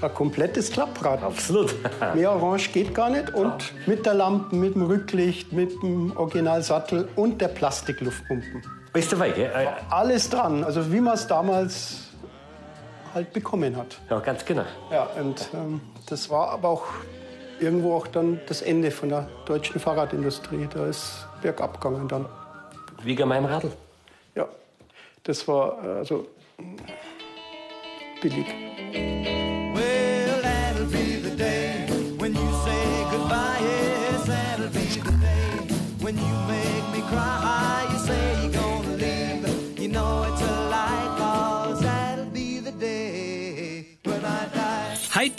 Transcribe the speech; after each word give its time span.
Ein 0.00 0.14
komplettes 0.14 0.70
Klapprad. 0.70 1.22
Absolut. 1.22 1.74
Mehr 2.14 2.32
Orange 2.32 2.70
geht 2.72 2.94
gar 2.94 3.10
nicht. 3.10 3.34
Und 3.34 3.72
mit 3.86 4.06
der 4.06 4.14
Lampe, 4.14 4.54
mit 4.56 4.74
dem 4.74 4.82
Rücklicht, 4.82 5.52
mit 5.52 5.70
dem 5.82 6.16
Originalsattel 6.16 7.08
und 7.16 7.40
der 7.40 7.48
Plastikluftpumpen. 7.48 8.62
Ist 8.94 9.12
dabei, 9.12 9.30
gell? 9.30 9.50
Äh, 9.54 9.66
Alles 9.90 10.30
dran, 10.30 10.62
also 10.62 10.92
wie 10.92 11.00
man 11.00 11.14
es 11.14 11.26
damals 11.26 12.04
halt 13.14 13.32
bekommen 13.32 13.76
hat. 13.76 13.98
Ja, 14.10 14.20
ganz 14.20 14.44
genau. 14.44 14.64
Ja, 14.90 15.08
und 15.20 15.48
ähm, 15.54 15.80
das 16.06 16.30
war 16.30 16.50
aber 16.50 16.68
auch 16.68 16.84
irgendwo 17.60 17.94
auch 17.94 18.06
dann 18.06 18.40
das 18.46 18.62
Ende 18.62 18.90
von 18.90 19.08
der 19.08 19.28
deutschen 19.46 19.80
Fahrradindustrie. 19.80 20.68
Da 20.72 20.86
ist 20.86 21.26
bergab 21.42 21.80
gegangen 21.80 22.08
dann. 22.08 22.26
Wie 23.02 23.20
an 23.22 23.28
meinem 23.28 23.46
Radl. 23.46 23.70
Ja, 24.34 24.48
das 25.24 25.46
war 25.46 25.78
äh, 25.84 25.98
also 25.98 26.26
billig. 28.20 28.46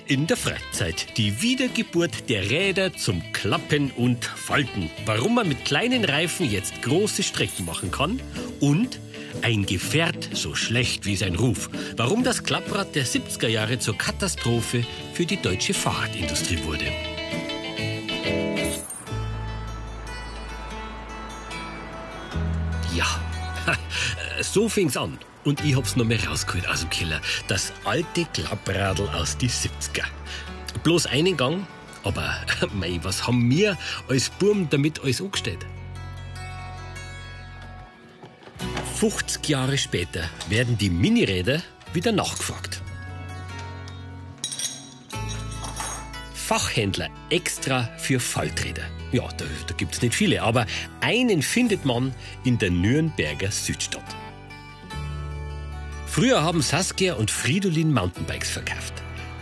In 0.07 0.27
der 0.27 0.37
Freizeit. 0.37 1.17
Die 1.17 1.41
Wiedergeburt 1.41 2.29
der 2.29 2.49
Räder 2.49 2.93
zum 2.93 3.21
Klappen 3.33 3.91
und 3.91 4.25
Falten. 4.25 4.89
Warum 5.05 5.35
man 5.35 5.47
mit 5.47 5.65
kleinen 5.65 6.05
Reifen 6.05 6.49
jetzt 6.49 6.81
große 6.81 7.23
Strecken 7.23 7.65
machen 7.65 7.91
kann. 7.91 8.19
Und 8.59 8.99
ein 9.41 9.65
Gefährt 9.65 10.29
so 10.33 10.55
schlecht 10.55 11.05
wie 11.05 11.15
sein 11.15 11.35
Ruf. 11.35 11.69
Warum 11.97 12.23
das 12.23 12.43
Klapprad 12.43 12.95
der 12.95 13.05
70er 13.05 13.47
Jahre 13.47 13.79
zur 13.79 13.97
Katastrophe 13.97 14.85
für 15.13 15.25
die 15.25 15.41
deutsche 15.41 15.73
Fahrradindustrie 15.73 16.63
wurde. 16.63 16.85
Ja, 22.95 23.07
so 24.41 24.69
fing's 24.69 24.97
an. 24.97 25.17
Und 25.43 25.63
ich 25.63 25.75
hab's 25.75 25.95
noch 25.95 26.05
mehr 26.05 26.25
rausgeholt 26.27 26.67
aus 26.67 26.81
dem 26.81 26.89
Keller. 26.89 27.21
Das 27.47 27.71
alte 27.83 28.25
Klappradl 28.33 29.07
aus 29.09 29.37
die 29.37 29.49
70er. 29.49 30.05
Bloß 30.83 31.05
einen 31.05 31.37
Gang, 31.37 31.67
aber 32.03 32.35
mei, 32.73 32.99
was 33.03 33.27
haben 33.27 33.49
wir 33.49 33.77
als 34.07 34.29
Burm 34.29 34.67
damit 34.69 35.01
alles 35.01 35.21
angestellt? 35.21 35.65
50 38.95 39.47
Jahre 39.49 39.77
später 39.77 40.21
werden 40.49 40.77
die 40.77 40.89
Miniräder 40.89 41.61
wieder 41.93 42.11
nachgefragt. 42.11 42.81
Fachhändler 46.33 47.09
extra 47.29 47.89
für 47.97 48.19
Falträder. 48.19 48.83
Ja, 49.11 49.27
da, 49.37 49.45
da 49.67 49.73
gibt's 49.75 50.01
nicht 50.01 50.13
viele, 50.13 50.41
aber 50.43 50.65
einen 51.01 51.41
findet 51.41 51.85
man 51.85 52.13
in 52.43 52.57
der 52.57 52.69
Nürnberger 52.69 53.51
Südstadt. 53.51 54.15
Früher 56.15 56.41
haben 56.41 56.61
Saskia 56.61 57.15
und 57.15 57.29
Fridolin 57.29 57.93
Mountainbikes 57.93 58.49
verkauft. 58.49 58.93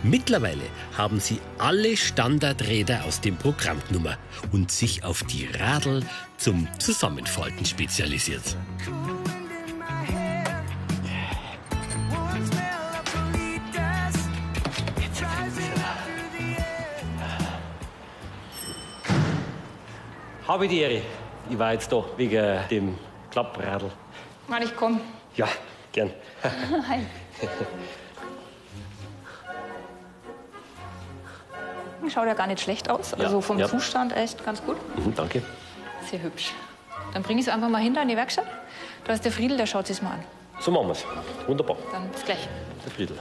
Mittlerweile 0.02 0.64
haben 0.98 1.20
sie 1.20 1.38
alle 1.56 1.96
Standardräder 1.96 3.04
aus 3.04 3.20
dem 3.20 3.36
Programmnummer 3.36 4.18
und 4.50 4.72
sich 4.72 5.04
auf 5.04 5.22
die 5.22 5.48
Radl 5.56 6.02
zum 6.36 6.66
Zusammenfalten 6.80 7.64
spezialisiert. 7.64 8.56
Habe 20.48 20.66
die 20.66 20.80
Ehre. 20.80 21.02
Ich 21.48 21.56
war 21.56 21.72
jetzt 21.72 21.92
da 21.92 22.04
wegen 22.16 22.58
dem 22.68 22.98
Klappradl. 23.30 23.92
Mann, 24.48 24.62
ich 24.64 24.74
komm. 24.74 25.00
Ja, 25.36 25.46
gern. 25.94 26.10
Hi. 26.88 27.00
Schaut 32.10 32.26
ja 32.26 32.34
gar 32.34 32.46
nicht 32.46 32.60
schlecht 32.60 32.90
aus. 32.90 33.14
Also 33.14 33.40
vom 33.40 33.58
ja. 33.58 33.66
Zustand 33.66 34.14
echt 34.14 34.44
ganz 34.44 34.62
gut. 34.62 34.76
Mhm, 34.98 35.14
danke. 35.14 35.42
Sehr 36.10 36.22
hübsch. 36.22 36.52
Dann 37.14 37.22
bring 37.22 37.38
ich 37.38 37.46
es 37.46 37.52
einfach 37.52 37.70
mal 37.70 37.80
hinter 37.80 38.02
in 38.02 38.08
die 38.08 38.16
Werkstatt. 38.16 38.44
Da 39.04 39.14
ist 39.14 39.24
der 39.24 39.32
Friedel, 39.32 39.56
der 39.56 39.66
schaut 39.66 39.86
sich 39.86 40.02
mal 40.02 40.10
an. 40.10 40.22
So 40.60 40.70
machen 40.70 40.88
wir's. 40.88 41.04
Wunderbar. 41.46 41.78
Dann 41.92 42.08
bis 42.10 42.24
gleich. 42.24 42.46
Der 42.84 42.92
Friedel. 42.92 43.18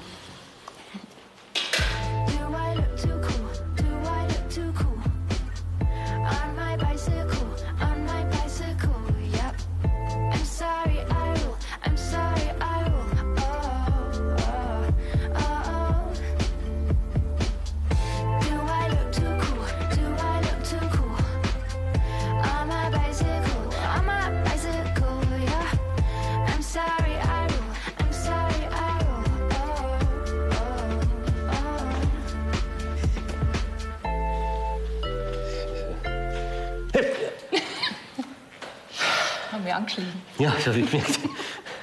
Haben 39.54 39.66
wir 39.66 39.76
angeschrieben. 39.76 40.12
Ja, 40.40 40.50
das 40.50 40.66
habe 40.66 40.80
ich 40.80 40.90
gemerkt. 40.90 41.20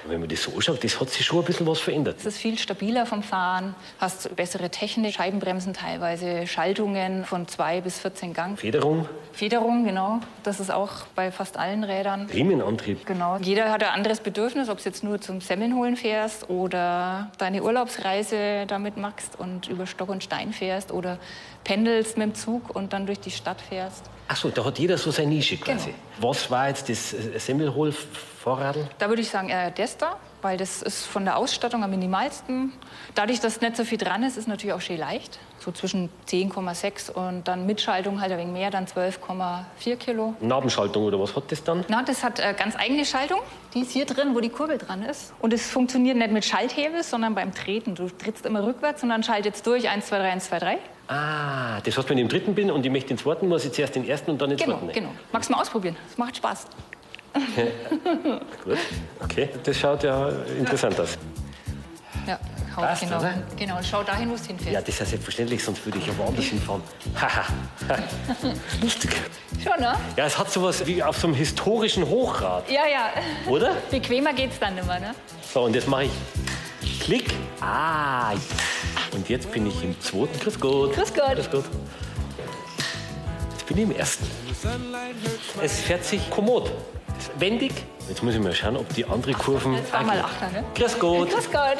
Wenn 0.08 0.18
man 0.18 0.28
das 0.28 0.42
so 0.42 0.52
anschaut, 0.56 0.82
das 0.82 1.00
hat 1.00 1.10
sich 1.10 1.24
schon 1.24 1.38
ein 1.38 1.44
bisschen 1.44 1.68
was 1.68 1.78
verändert. 1.78 2.16
Es 2.18 2.26
ist 2.26 2.38
viel 2.38 2.58
stabiler 2.58 3.06
vom 3.06 3.22
Fahren, 3.22 3.76
hast 4.00 4.34
bessere 4.34 4.70
Technik, 4.70 5.14
Scheibenbremsen 5.14 5.72
teilweise, 5.72 6.48
Schaltungen 6.48 7.24
von 7.24 7.46
2 7.46 7.82
bis 7.82 8.00
14 8.00 8.32
Gang. 8.32 8.58
Federung, 8.58 9.08
Federung, 9.32 9.84
genau. 9.84 10.18
Das 10.42 10.58
ist 10.58 10.72
auch 10.72 11.06
bei 11.14 11.30
fast 11.30 11.56
allen 11.56 11.84
Rädern. 11.84 12.28
Riemenantrieb. 12.32 13.06
Genau. 13.06 13.36
Jeder 13.40 13.70
hat 13.70 13.84
ein 13.84 13.90
anderes 13.90 14.18
Bedürfnis, 14.18 14.68
ob 14.68 14.78
du 14.78 14.84
jetzt 14.84 15.04
nur 15.04 15.20
zum 15.20 15.40
Semmeln 15.40 15.76
holen 15.76 15.96
fährst 15.96 16.50
oder 16.50 17.30
deine 17.38 17.62
Urlaubsreise 17.62 18.64
damit 18.66 18.96
machst 18.96 19.38
und 19.38 19.68
über 19.68 19.86
Stock 19.86 20.08
und 20.08 20.24
Stein 20.24 20.52
fährst 20.52 20.90
oder 20.90 21.18
pendelst 21.62 22.18
mit 22.18 22.26
dem 22.26 22.34
Zug 22.34 22.74
und 22.74 22.92
dann 22.92 23.06
durch 23.06 23.20
die 23.20 23.30
Stadt 23.30 23.60
fährst. 23.60 24.10
Ach 24.26 24.36
so, 24.36 24.48
da 24.48 24.64
hat 24.64 24.78
jeder 24.80 24.98
so 24.98 25.12
seine 25.12 25.28
Nische 25.28 25.56
quasi. 25.56 25.94
Was 26.20 26.50
war 26.50 26.68
jetzt 26.68 26.88
das 26.88 27.14
Semmelholfahrradl? 27.46 28.86
Da 28.98 29.08
würde 29.08 29.22
ich 29.22 29.30
sagen 29.30 29.48
eher 29.48 29.70
das 29.70 29.96
da, 29.96 30.16
weil 30.42 30.56
das 30.58 30.82
ist 30.82 31.06
von 31.06 31.24
der 31.24 31.36
Ausstattung 31.38 31.82
am 31.82 31.90
minimalsten. 31.90 32.72
Dadurch, 33.14 33.40
dass 33.40 33.60
nicht 33.60 33.76
so 33.76 33.84
viel 33.84 33.96
dran 33.98 34.22
ist, 34.22 34.36
ist 34.36 34.46
natürlich 34.48 34.74
auch 34.74 34.80
schön 34.82 34.98
leicht. 34.98 35.38
So 35.60 35.72
zwischen 35.72 36.08
10,6 36.28 37.10
und 37.10 37.46
dann 37.48 37.66
mit 37.66 37.80
Schaltung 37.80 38.20
halt 38.20 38.32
ein 38.32 38.38
wenig 38.38 38.52
mehr, 38.52 38.70
dann 38.70 38.86
12,4 38.86 39.96
Kilo. 39.96 40.34
Nabenschaltung 40.40 41.04
oder 41.04 41.20
was 41.20 41.34
hat 41.36 41.50
das 41.52 41.62
dann? 41.64 41.84
Na, 41.88 42.02
das 42.02 42.22
hat 42.24 42.38
äh, 42.38 42.54
ganz 42.56 42.76
eigene 42.76 43.04
Schaltung. 43.04 43.40
Die 43.74 43.80
ist 43.80 43.90
hier 43.92 44.06
drin, 44.06 44.34
wo 44.34 44.40
die 44.40 44.48
Kurbel 44.48 44.78
dran 44.78 45.02
ist. 45.02 45.32
Und 45.40 45.52
es 45.52 45.70
funktioniert 45.70 46.16
nicht 46.16 46.32
mit 46.32 46.44
Schalthebel, 46.44 47.02
sondern 47.02 47.34
beim 47.34 47.54
Treten. 47.54 47.94
Du 47.94 48.08
trittst 48.08 48.44
immer 48.46 48.64
rückwärts 48.66 49.02
und 49.02 49.08
dann 49.10 49.22
schaltet 49.22 49.54
es 49.56 49.62
durch. 49.62 49.88
1, 49.88 50.06
2, 50.06 50.18
3, 50.18 50.30
1, 50.32 50.44
2, 50.48 50.58
3. 50.58 50.78
Ah, 51.12 51.80
das 51.84 51.98
heißt, 51.98 52.08
wenn 52.08 52.18
ich 52.18 52.22
im 52.22 52.28
dritten 52.28 52.54
bin 52.54 52.70
und 52.70 52.86
ich 52.86 52.92
möchte 52.92 53.08
den 53.08 53.18
zweiten, 53.18 53.48
muss 53.48 53.64
ich 53.64 53.72
zuerst 53.72 53.96
den 53.96 54.08
ersten 54.08 54.30
und 54.30 54.40
dann 54.40 54.48
den 54.50 54.58
Genau, 54.58 54.78
zweiten. 54.78 54.92
genau. 54.92 55.08
Magst 55.32 55.50
du 55.50 55.54
mal 55.54 55.60
ausprobieren? 55.60 55.96
Es 56.10 56.18
macht 56.18 56.36
Spaß. 56.36 56.66
Gut, 58.64 58.78
okay. 59.22 59.48
Das 59.62 59.78
schaut 59.78 60.02
ja 60.02 60.28
interessant 60.58 60.98
aus. 60.98 61.16
Ja, 62.26 62.38
hau, 62.76 62.82
Passt, 62.82 63.02
genau. 63.02 63.18
oder? 63.18 63.34
Genau, 63.56 63.78
schau 63.88 64.02
dahin, 64.02 64.28
wo 64.30 64.34
es 64.34 64.46
hinfährt. 64.46 64.74
Ja, 64.74 64.80
das 64.80 64.88
ist 64.88 64.98
ja 65.00 65.06
selbstverständlich, 65.06 65.62
sonst 65.62 65.84
würde 65.86 65.98
ich 65.98 66.06
ja 66.06 66.18
woanders 66.18 66.44
hinfahren. 66.46 66.82
Haha. 67.14 67.44
Lustig. 68.82 69.10
Schon, 69.62 69.80
ne? 69.80 69.94
Ja, 70.16 70.26
es 70.26 70.36
hat 70.38 70.50
sowas 70.50 70.84
wie 70.86 71.02
auf 71.02 71.16
so 71.18 71.28
einem 71.28 71.36
historischen 71.36 72.06
Hochrad, 72.08 72.68
Ja, 72.70 72.82
ja. 72.90 73.10
oder? 73.48 73.76
Bequemer 73.90 74.32
geht's 74.32 74.58
dann 74.58 74.76
immer, 74.76 74.98
ne? 74.98 75.14
So, 75.52 75.62
und 75.62 75.74
jetzt 75.74 75.86
mache 75.88 76.04
ich 76.04 76.10
Klick. 77.00 77.32
Ah, 77.60 78.32
und 79.12 79.28
jetzt 79.28 79.50
bin 79.52 79.66
ich 79.66 79.82
im 79.82 79.98
zweiten. 80.00 80.38
Grüß 80.40 80.58
Gott. 80.60 80.94
Grüß 80.94 81.14
Gott. 81.14 81.34
Grüß 81.36 81.50
Gott. 81.50 81.64
Jetzt 83.52 83.66
bin 83.66 83.76
ich 83.78 83.82
im 83.84 83.92
ersten. 83.92 84.26
Es 85.62 85.80
fährt 85.80 86.04
sich 86.04 86.28
kommod. 86.30 86.70
Es 87.18 87.28
ist 87.28 87.40
wendig. 87.40 87.72
Jetzt 88.08 88.22
muss 88.22 88.34
ich 88.34 88.40
mal 88.40 88.54
schauen, 88.54 88.76
ob 88.76 88.92
die 88.94 89.04
andere 89.04 89.32
Kurven. 89.32 89.74
Jetzt 89.74 89.92
war 89.92 90.02
mal 90.02 90.20
Achter, 90.20 90.50
ne? 90.50 90.64
Grüß 90.74 90.98
Gott. 90.98 91.30
Grüß 91.30 91.50
Gott. 91.50 91.78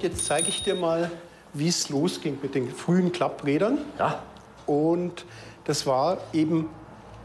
Jetzt 0.00 0.24
zeige 0.26 0.48
ich 0.48 0.62
dir 0.62 0.74
mal, 0.74 1.10
wie 1.52 1.68
es 1.68 1.88
losging 1.88 2.38
mit 2.42 2.54
den 2.54 2.70
frühen 2.70 3.12
Klapprädern. 3.12 3.78
Ja, 3.98 4.22
Und 4.66 5.24
das 5.64 5.86
war 5.86 6.18
eben 6.32 6.68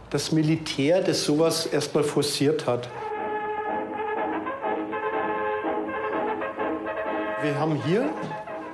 das 0.10 0.32
Militär, 0.32 1.02
das 1.02 1.24
sowas 1.24 1.66
erstmal 1.66 2.04
forciert 2.04 2.66
hat. 2.68 2.90
Wir 7.42 7.60
haben 7.60 7.82
hier 7.84 8.10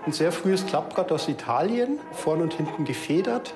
ein 0.05 0.11
sehr 0.11 0.31
frühes 0.31 0.65
Klapprad 0.65 1.11
aus 1.11 1.27
Italien, 1.27 1.99
vorne 2.11 2.43
und 2.43 2.53
hinten 2.53 2.85
gefedert, 2.85 3.53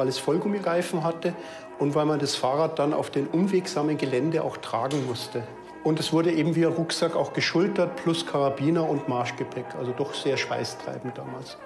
weil 0.00 0.08
es 0.08 0.18
Vollgummireifen 0.18 1.04
hatte 1.04 1.34
und 1.78 1.94
weil 1.94 2.06
man 2.06 2.18
das 2.18 2.34
Fahrrad 2.34 2.78
dann 2.78 2.94
auf 2.94 3.10
den 3.10 3.26
unwegsamen 3.26 3.98
Gelände 3.98 4.42
auch 4.42 4.56
tragen 4.56 5.06
musste. 5.06 5.42
Und 5.84 6.00
es 6.00 6.10
wurde 6.10 6.32
eben 6.32 6.56
wie 6.56 6.64
ein 6.64 6.72
Rucksack 6.72 7.14
auch 7.14 7.34
geschultert, 7.34 7.96
plus 7.96 8.24
Karabiner 8.24 8.88
und 8.88 9.08
Marschgepäck. 9.08 9.66
Also 9.78 9.92
doch 9.92 10.14
sehr 10.14 10.38
schweißtreibend 10.38 11.18
damals. 11.18 11.58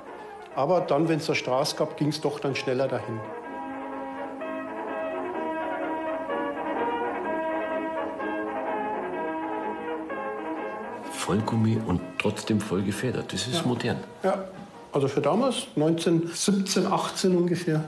Aber 0.57 0.81
dann, 0.81 1.09
wenn 1.09 1.19
es 1.19 1.29
eine 1.29 1.37
Straße 1.37 1.77
gab, 1.77 1.97
ging 1.97 2.09
es 2.09 2.21
doch 2.21 2.41
dann 2.41 2.57
schneller 2.57 2.89
dahin. 2.89 3.21
Vollgummi 11.13 11.79
und 11.87 12.01
trotzdem 12.19 12.61
voll 12.61 12.83
gefedert. 12.83 13.33
Das 13.33 13.47
ist 13.47 13.65
modern. 13.65 13.99
Ja, 14.25 14.45
also 14.93 15.07
für 15.07 15.21
damals, 15.21 15.69
1917, 15.77 16.87
18 16.87 17.37
ungefähr, 17.37 17.85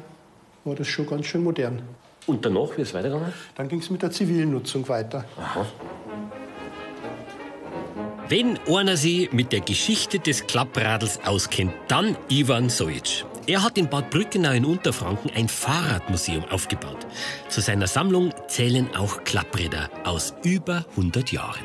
war 0.66 0.74
das 0.74 0.88
schon 0.88 1.06
ganz 1.06 1.26
schön 1.26 1.42
modern. 1.42 1.82
Und 2.26 2.44
danach, 2.44 2.76
wie 2.76 2.82
ist 2.82 2.88
es 2.88 2.94
weitergegangen? 2.94 3.32
Dann 3.54 3.68
ging 3.68 3.78
es 3.78 3.88
mit 3.88 4.02
der 4.02 4.10
zivilen 4.10 4.50
Nutzung 4.50 4.88
weiter. 4.88 5.24
Wenn 8.28 8.58
einer 8.66 8.96
sich 8.96 9.32
mit 9.32 9.52
der 9.52 9.60
Geschichte 9.60 10.18
des 10.18 10.48
Klappradls 10.48 11.20
auskennt, 11.24 11.72
dann 11.86 12.16
Ivan 12.28 12.68
Sojic. 12.68 13.24
Er 13.46 13.62
hat 13.62 13.78
in 13.78 13.88
Bad 13.88 14.10
Brückenau 14.10 14.50
in 14.50 14.64
Unterfranken 14.64 15.30
ein 15.36 15.46
Fahrradmuseum 15.46 16.44
aufgebaut. 16.46 17.06
Zu 17.48 17.60
seiner 17.60 17.86
Sammlung 17.86 18.34
zählen 18.48 18.88
auch 18.96 19.22
Klappräder 19.22 19.88
aus 20.02 20.34
über 20.42 20.84
100 20.96 21.30
Jahren. 21.30 21.64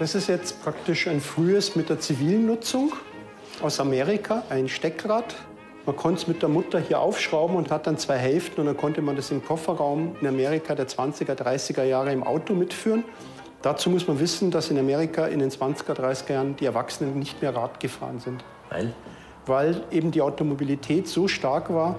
Das 0.00 0.16
ist 0.16 0.26
jetzt 0.26 0.60
praktisch 0.64 1.06
ein 1.06 1.20
frühes 1.20 1.76
mit 1.76 1.88
der 1.88 2.00
zivilen 2.00 2.46
Nutzung 2.46 2.94
aus 3.62 3.78
Amerika, 3.78 4.42
ein 4.48 4.68
Steckrad. 4.68 5.36
Man 5.90 5.96
konnte 5.96 6.20
es 6.20 6.28
mit 6.28 6.40
der 6.40 6.48
Mutter 6.48 6.78
hier 6.78 7.00
aufschrauben 7.00 7.56
und 7.56 7.72
hat 7.72 7.88
dann 7.88 7.98
zwei 7.98 8.16
Hälften 8.16 8.60
und 8.60 8.66
dann 8.66 8.76
konnte 8.76 9.02
man 9.02 9.16
das 9.16 9.32
im 9.32 9.44
Kofferraum 9.44 10.14
in 10.20 10.28
Amerika 10.28 10.76
der 10.76 10.86
20er, 10.86 11.34
30er 11.34 11.82
Jahre 11.82 12.12
im 12.12 12.22
Auto 12.22 12.54
mitführen. 12.54 13.02
Dazu 13.62 13.90
muss 13.90 14.06
man 14.06 14.20
wissen, 14.20 14.52
dass 14.52 14.70
in 14.70 14.78
Amerika 14.78 15.26
in 15.26 15.40
den 15.40 15.50
20er, 15.50 15.94
30er 15.94 16.32
Jahren 16.32 16.54
die 16.54 16.66
Erwachsenen 16.66 17.18
nicht 17.18 17.42
mehr 17.42 17.56
Rad 17.56 17.80
gefahren 17.80 18.20
sind. 18.20 18.44
Weil? 18.68 18.94
weil 19.46 19.82
eben 19.90 20.12
die 20.12 20.22
Automobilität 20.22 21.08
so 21.08 21.26
stark 21.26 21.74
war, 21.74 21.98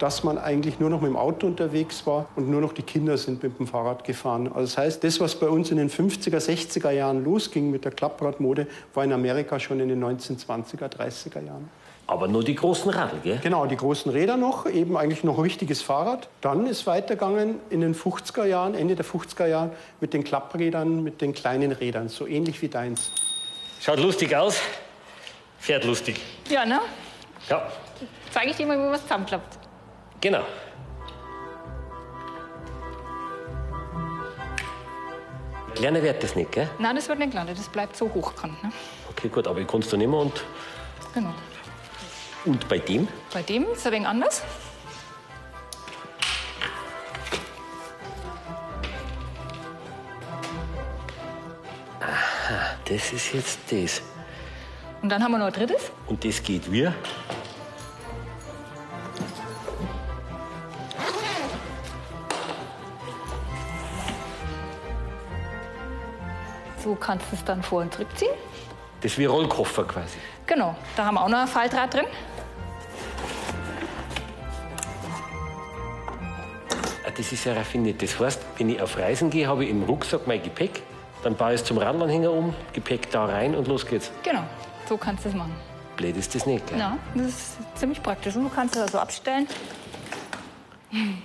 dass 0.00 0.24
man 0.24 0.36
eigentlich 0.36 0.80
nur 0.80 0.90
noch 0.90 1.00
mit 1.00 1.10
dem 1.10 1.16
Auto 1.16 1.46
unterwegs 1.46 2.08
war 2.08 2.26
und 2.34 2.50
nur 2.50 2.60
noch 2.60 2.72
die 2.72 2.82
Kinder 2.82 3.16
sind 3.16 3.40
mit 3.40 3.56
dem 3.60 3.68
Fahrrad 3.68 4.02
gefahren. 4.02 4.48
Also 4.48 4.62
das 4.62 4.78
heißt, 4.78 5.04
das, 5.04 5.20
was 5.20 5.36
bei 5.36 5.48
uns 5.48 5.70
in 5.70 5.76
den 5.76 5.90
50er, 5.90 6.38
60er 6.38 6.90
Jahren 6.90 7.22
losging 7.22 7.70
mit 7.70 7.84
der 7.84 7.92
Klappradmode, 7.92 8.66
war 8.94 9.04
in 9.04 9.12
Amerika 9.12 9.60
schon 9.60 9.78
in 9.78 9.90
den 9.90 10.02
1920er, 10.02 10.88
30er 10.88 11.44
Jahren. 11.46 11.70
Aber 12.10 12.26
nur 12.26 12.42
die 12.42 12.54
großen 12.54 12.90
Radl, 12.90 13.18
gell? 13.22 13.38
Genau, 13.42 13.66
die 13.66 13.76
großen 13.76 14.10
Räder 14.10 14.38
noch, 14.38 14.64
eben 14.64 14.96
eigentlich 14.96 15.24
noch 15.24 15.36
ein 15.36 15.42
richtiges 15.42 15.82
Fahrrad. 15.82 16.30
Dann 16.40 16.66
ist 16.66 16.86
weitergegangen 16.86 17.60
in 17.68 17.82
den 17.82 17.94
50er 17.94 18.46
Jahren, 18.46 18.74
Ende 18.74 18.96
der 18.96 19.04
50er 19.04 19.46
Jahren, 19.46 19.72
mit 20.00 20.14
den 20.14 20.24
Klapprädern, 20.24 21.02
mit 21.02 21.20
den 21.20 21.34
kleinen 21.34 21.70
Rädern, 21.70 22.08
so 22.08 22.26
ähnlich 22.26 22.62
wie 22.62 22.68
deins. 22.68 23.12
Schaut 23.78 24.00
lustig 24.00 24.34
aus, 24.34 24.58
fährt 25.58 25.84
lustig. 25.84 26.18
Ja, 26.48 26.64
ne? 26.64 26.80
Ja, 27.50 27.68
Zeige 28.30 28.50
ich 28.52 28.56
dir 28.56 28.66
mal, 28.66 28.78
wie 28.78 28.90
was 28.90 29.02
zusammenklappt. 29.02 29.58
genau. 30.22 30.40
Kleiner 35.74 36.02
wird 36.02 36.22
das 36.22 36.34
nicht, 36.34 36.50
gell? 36.52 36.68
Nein, 36.78 36.96
das 36.96 37.08
wird 37.08 37.18
nicht 37.18 37.30
gelandet, 37.32 37.58
das 37.58 37.68
bleibt 37.68 37.96
so 37.96 38.10
hochkant. 38.12 38.60
Ne? 38.64 38.72
Okay, 39.10 39.28
gut, 39.28 39.46
aber 39.46 39.60
ich 39.60 39.66
kann 39.66 39.80
es 39.80 39.88
da 39.90 39.96
nehmen 39.96 40.14
und, 40.14 40.42
Genau. 41.14 41.32
Und 42.48 42.68
bei 42.68 42.78
dem? 42.78 43.06
Bei 43.32 43.42
dem 43.42 43.64
ist 43.64 43.78
es 43.78 43.86
ein 43.86 43.92
wenig 43.92 44.08
anders. 44.08 44.42
Das 52.84 53.12
ist 53.12 53.34
jetzt 53.34 53.58
das. 53.70 54.02
Und 55.02 55.10
dann 55.10 55.22
haben 55.22 55.32
wir 55.32 55.38
noch 55.38 55.46
ein 55.46 55.52
drittes. 55.52 55.92
Und 56.06 56.24
das 56.24 56.42
geht 56.42 56.72
wie? 56.72 56.90
So 66.82 66.94
kannst 66.94 67.26
du 67.30 67.36
es 67.36 67.44
dann 67.44 67.62
vor 67.62 67.82
und 67.82 67.92
zurückziehen. 67.92 68.32
Das 69.02 69.12
ist 69.12 69.18
wie 69.18 69.26
Rollkoffer 69.26 69.84
quasi. 69.84 70.16
Genau, 70.46 70.74
da 70.96 71.04
haben 71.04 71.16
wir 71.16 71.24
auch 71.24 71.28
noch 71.28 71.40
ein 71.40 71.46
Faltrad 71.46 71.92
drin. 71.92 72.06
Das 77.18 77.32
ist 77.32 77.44
ja 77.44 77.52
raffiniert. 77.52 78.00
Das 78.00 78.18
heißt, 78.18 78.40
wenn 78.58 78.68
ich 78.68 78.80
auf 78.80 78.96
Reisen 78.96 79.28
gehe, 79.28 79.48
habe 79.48 79.64
ich 79.64 79.70
im 79.70 79.82
Rucksack 79.82 80.28
mein 80.28 80.40
Gepäck, 80.40 80.82
dann 81.24 81.34
baue 81.34 81.54
ich 81.54 81.60
es 81.60 81.64
zum 81.66 81.76
Radlanhänger 81.76 82.30
um, 82.30 82.54
Gepäck 82.72 83.10
da 83.10 83.24
rein 83.24 83.56
und 83.56 83.66
los 83.66 83.84
geht's. 83.84 84.12
Genau, 84.22 84.44
so 84.88 84.96
kannst 84.96 85.24
du 85.24 85.30
es 85.30 85.34
machen. 85.34 85.52
Blöd 85.96 86.16
ist 86.16 86.32
das 86.36 86.46
nicht, 86.46 86.64
gell? 86.68 86.78
Ja, 86.78 86.96
das 87.16 87.26
ist 87.26 87.58
ziemlich 87.74 88.00
praktisch. 88.00 88.36
Und 88.36 88.44
du 88.44 88.50
kannst 88.50 88.76
es 88.76 88.82
also 88.82 88.98
abstellen. 88.98 89.46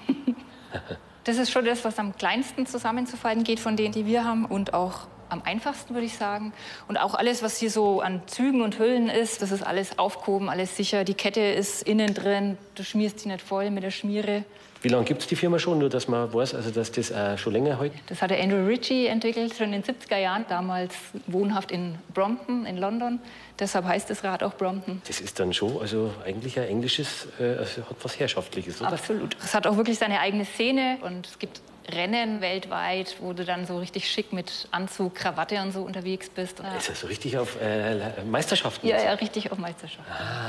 Das 1.26 1.38
ist 1.38 1.52
schon 1.52 1.64
das, 1.64 1.86
was 1.86 2.00
am 2.00 2.18
kleinsten 2.18 2.66
zusammenzufalten 2.66 3.46
geht 3.46 3.62
von 3.62 3.78
denen, 3.78 3.94
die 3.94 4.06
wir 4.06 4.26
haben. 4.26 4.44
Und 4.44 4.74
auch 4.74 5.08
am 5.30 5.42
einfachsten, 5.46 5.94
würde 5.94 6.06
ich 6.06 6.18
sagen. 6.18 6.52
Und 6.90 6.98
auch 6.98 7.14
alles, 7.14 7.42
was 7.42 7.58
hier 7.58 7.72
so 7.72 8.02
an 8.02 8.22
Zügen 8.26 8.62
und 8.62 8.78
Hüllen 8.78 9.08
ist, 9.08 9.42
das 9.42 9.52
ist 9.52 9.64
alles 9.64 9.98
aufgehoben, 10.00 10.50
alles 10.50 10.76
sicher. 10.76 11.06
Die 11.06 11.14
Kette 11.14 11.40
ist 11.40 11.84
innen 11.84 12.14
drin, 12.14 12.58
du 12.76 12.84
schmierst 12.84 13.20
sie 13.20 13.30
nicht 13.30 13.42
voll 13.42 13.72
mit 13.72 13.84
der 13.84 13.92
Schmiere. 13.92 14.44
Wie 14.84 14.90
lange 14.90 15.06
gibt 15.06 15.22
es 15.22 15.28
die 15.28 15.38
Firma 15.38 15.60
schon? 15.60 15.80
Nur, 15.80 15.90
dass 15.90 16.10
man 16.10 16.34
weiß, 16.34 16.56
also, 16.56 16.70
dass 16.70 16.92
das 16.92 17.10
äh, 17.10 17.38
schon 17.38 17.54
länger 17.54 17.80
hält. 17.80 17.94
Das 18.08 18.22
hat 18.22 18.32
der 18.32 18.44
Andrew 18.44 18.66
Ritchie 18.68 19.08
entwickelt, 19.08 19.56
schon 19.56 19.72
in 19.72 19.82
den 19.82 19.84
70er 19.84 20.18
Jahren, 20.18 20.46
damals 20.50 20.94
wohnhaft 21.28 21.72
in 21.72 21.98
Brompton 22.14 22.66
in 22.66 22.78
London. 22.78 23.20
Deshalb 23.58 23.86
heißt 23.86 24.10
das 24.10 24.26
Rad 24.26 24.44
auch 24.44 24.56
Brompton. 24.56 25.02
Das 25.08 25.22
ist 25.22 25.40
dann 25.40 25.54
schon, 25.54 25.80
also 25.80 26.14
eigentlich 26.26 26.60
ein 26.60 26.68
englisches, 26.68 27.30
äh, 27.40 27.56
also 27.60 27.90
hat 27.90 27.96
was 28.02 28.20
Herrschaftliches, 28.20 28.82
oder? 28.82 28.92
Absolut. 28.92 29.38
Es 29.42 29.54
hat 29.54 29.66
auch 29.68 29.78
wirklich 29.78 29.98
seine 29.98 30.20
eigene 30.20 30.44
Szene 30.44 30.98
und 31.02 31.28
es 31.28 31.40
gibt 31.40 31.62
Rennen 31.90 32.42
weltweit, 32.42 33.16
wo 33.22 33.32
du 33.32 33.46
dann 33.46 33.66
so 33.66 33.78
richtig 33.78 34.10
schick 34.10 34.34
mit 34.34 34.68
Anzug, 34.72 35.16
Krawatte 35.16 35.62
und 35.62 35.72
so 35.72 35.82
unterwegs 35.82 36.30
bist. 36.30 36.60
Ja, 36.60 36.76
Ist 36.76 36.90
also 36.90 37.08
richtig 37.08 37.38
auf 37.38 37.58
äh, 37.62 38.22
Meisterschaften. 38.26 38.86
ja, 38.86 39.02
ja, 39.02 39.14
richtig 39.14 39.50
auf 39.50 39.58
Meisterschaft. 39.58 40.08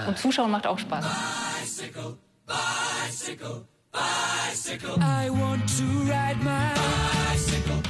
Und 0.08 0.18
Zuschauen 0.18 0.50
macht 0.50 0.66
auch 0.66 0.78
Spaß. 0.78 1.04
Bicycle. 3.94 4.98
I 5.00 5.30
want 5.30 5.66
to 5.78 5.84
ride 6.10 6.42
my 6.42 6.72
bicycle. 6.74 7.82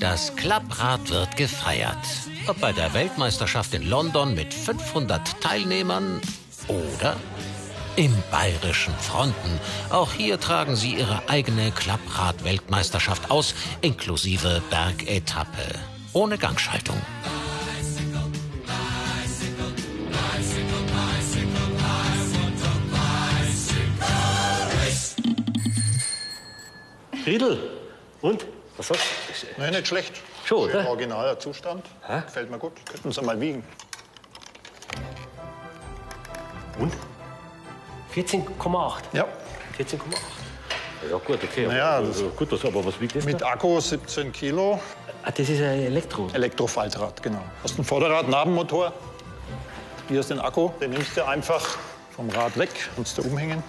Das 0.00 0.34
Klapprad 0.36 1.10
wird 1.10 1.36
gefeiert. 1.36 1.98
Ob 2.46 2.60
bei 2.60 2.72
der 2.72 2.94
Weltmeisterschaft 2.94 3.74
in 3.74 3.88
London 3.88 4.34
mit 4.34 4.54
500 4.54 5.40
Teilnehmern 5.40 6.20
oder 6.68 7.16
im 7.96 8.14
bayerischen 8.30 8.94
Fronten. 8.94 9.60
Auch 9.90 10.12
hier 10.12 10.38
tragen 10.38 10.76
sie 10.76 10.94
ihre 10.94 11.28
eigene 11.28 11.70
Klapprad-Weltmeisterschaft 11.72 13.30
aus, 13.30 13.54
inklusive 13.80 14.62
Bergetappe. 14.70 15.74
Ohne 16.12 16.38
Gangschaltung. 16.38 17.00
Riedel. 27.26 27.58
Und? 28.22 28.46
Was 28.76 28.88
sagst 28.88 29.04
du? 29.42 29.60
Nein, 29.60 29.72
nicht 29.72 29.88
schlecht. 29.88 30.12
Schon, 30.44 30.70
Schön 30.70 30.80
oder? 30.80 30.90
originaler 30.90 31.38
Zustand. 31.38 31.84
Gefällt 32.26 32.50
mir 32.50 32.58
gut. 32.58 32.72
Könnten 32.88 33.10
Sie 33.10 33.20
mal 33.22 33.40
wiegen. 33.40 33.64
Und? 36.78 36.92
14,8. 38.14 39.02
Ja. 39.12 39.24
14,8. 39.78 39.98
Ja 41.10 41.18
gut, 41.18 41.38
okay. 41.42 41.66
Naja, 41.66 41.96
also, 41.96 42.28
gut, 42.30 42.50
was, 42.52 42.64
aber 42.64 42.84
was 42.84 43.00
wiegt 43.00 43.16
das 43.16 43.24
Mit 43.24 43.40
da? 43.40 43.48
Akku 43.48 43.78
17 43.80 44.32
Kilo. 44.32 44.80
Ah, 45.22 45.30
das 45.30 45.48
ist 45.48 45.60
ein 45.60 45.80
Elektro. 45.80 46.28
Elektrofaltrad, 46.32 47.22
genau. 47.22 47.42
Hast 47.62 47.78
ein 47.78 47.84
Vorderrad, 47.84 48.28
Nabenmotor. 48.28 48.92
Hier 50.08 50.20
ist 50.20 50.30
den 50.30 50.38
Akku. 50.40 50.70
Den 50.80 50.90
nimmst 50.90 51.16
du 51.16 51.26
einfach 51.26 51.76
vom 52.14 52.30
Rad 52.30 52.56
weg. 52.56 52.70
Kannst 52.94 53.18
du 53.18 53.22
umhängen. 53.22 53.62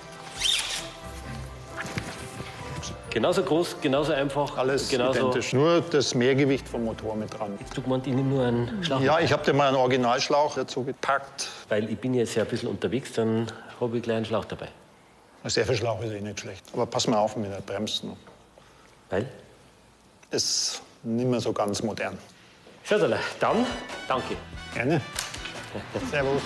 Genauso 3.17 3.41
groß, 3.41 3.77
genauso 3.81 4.13
einfach. 4.13 4.59
Alles 4.59 4.89
genauso. 4.89 5.17
identisch. 5.17 5.51
Nur 5.51 5.81
das 5.81 6.13
Mehrgewicht 6.13 6.69
vom 6.69 6.85
Motor 6.85 7.15
mit 7.15 7.33
dran. 7.33 7.57
Du 7.73 7.81
gemeint, 7.81 8.05
ich 8.05 8.13
nehme 8.13 8.29
nur 8.29 8.45
einen 8.45 8.83
Schlauch. 8.83 9.01
Ja, 9.01 9.19
ich 9.19 9.33
habe 9.33 9.43
dir 9.43 9.53
mal 9.53 9.69
einen 9.69 9.77
Originalschlauch 9.77 10.53
dazu 10.53 10.83
gepackt. 10.83 11.49
Weil 11.67 11.89
ich 11.89 11.97
bin 11.97 12.13
jetzt 12.13 12.35
ja 12.35 12.43
ein 12.43 12.47
bisschen 12.47 12.69
unterwegs, 12.69 13.13
dann 13.13 13.51
habe 13.81 13.97
ich 13.97 14.03
gleich 14.03 14.17
einen 14.17 14.25
Schlauch 14.25 14.45
dabei. 14.45 14.67
Sehr 15.45 15.65
viel 15.65 15.75
Schlauch 15.75 15.99
ist 16.03 16.11
eh 16.11 16.21
nicht 16.21 16.39
schlecht. 16.39 16.63
Aber 16.73 16.85
pass 16.85 17.07
mal 17.07 17.17
auf 17.17 17.35
mit 17.35 17.51
der 17.51 17.61
Bremsen. 17.61 18.15
Weil? 19.09 19.27
Ist 20.29 20.83
nicht 21.01 21.27
mehr 21.27 21.39
so 21.39 21.51
ganz 21.51 21.81
modern. 21.81 22.19
Schöderle, 22.83 23.17
dann 23.39 23.65
danke. 24.07 24.35
Gerne. 24.75 25.01
Servus. 26.11 26.43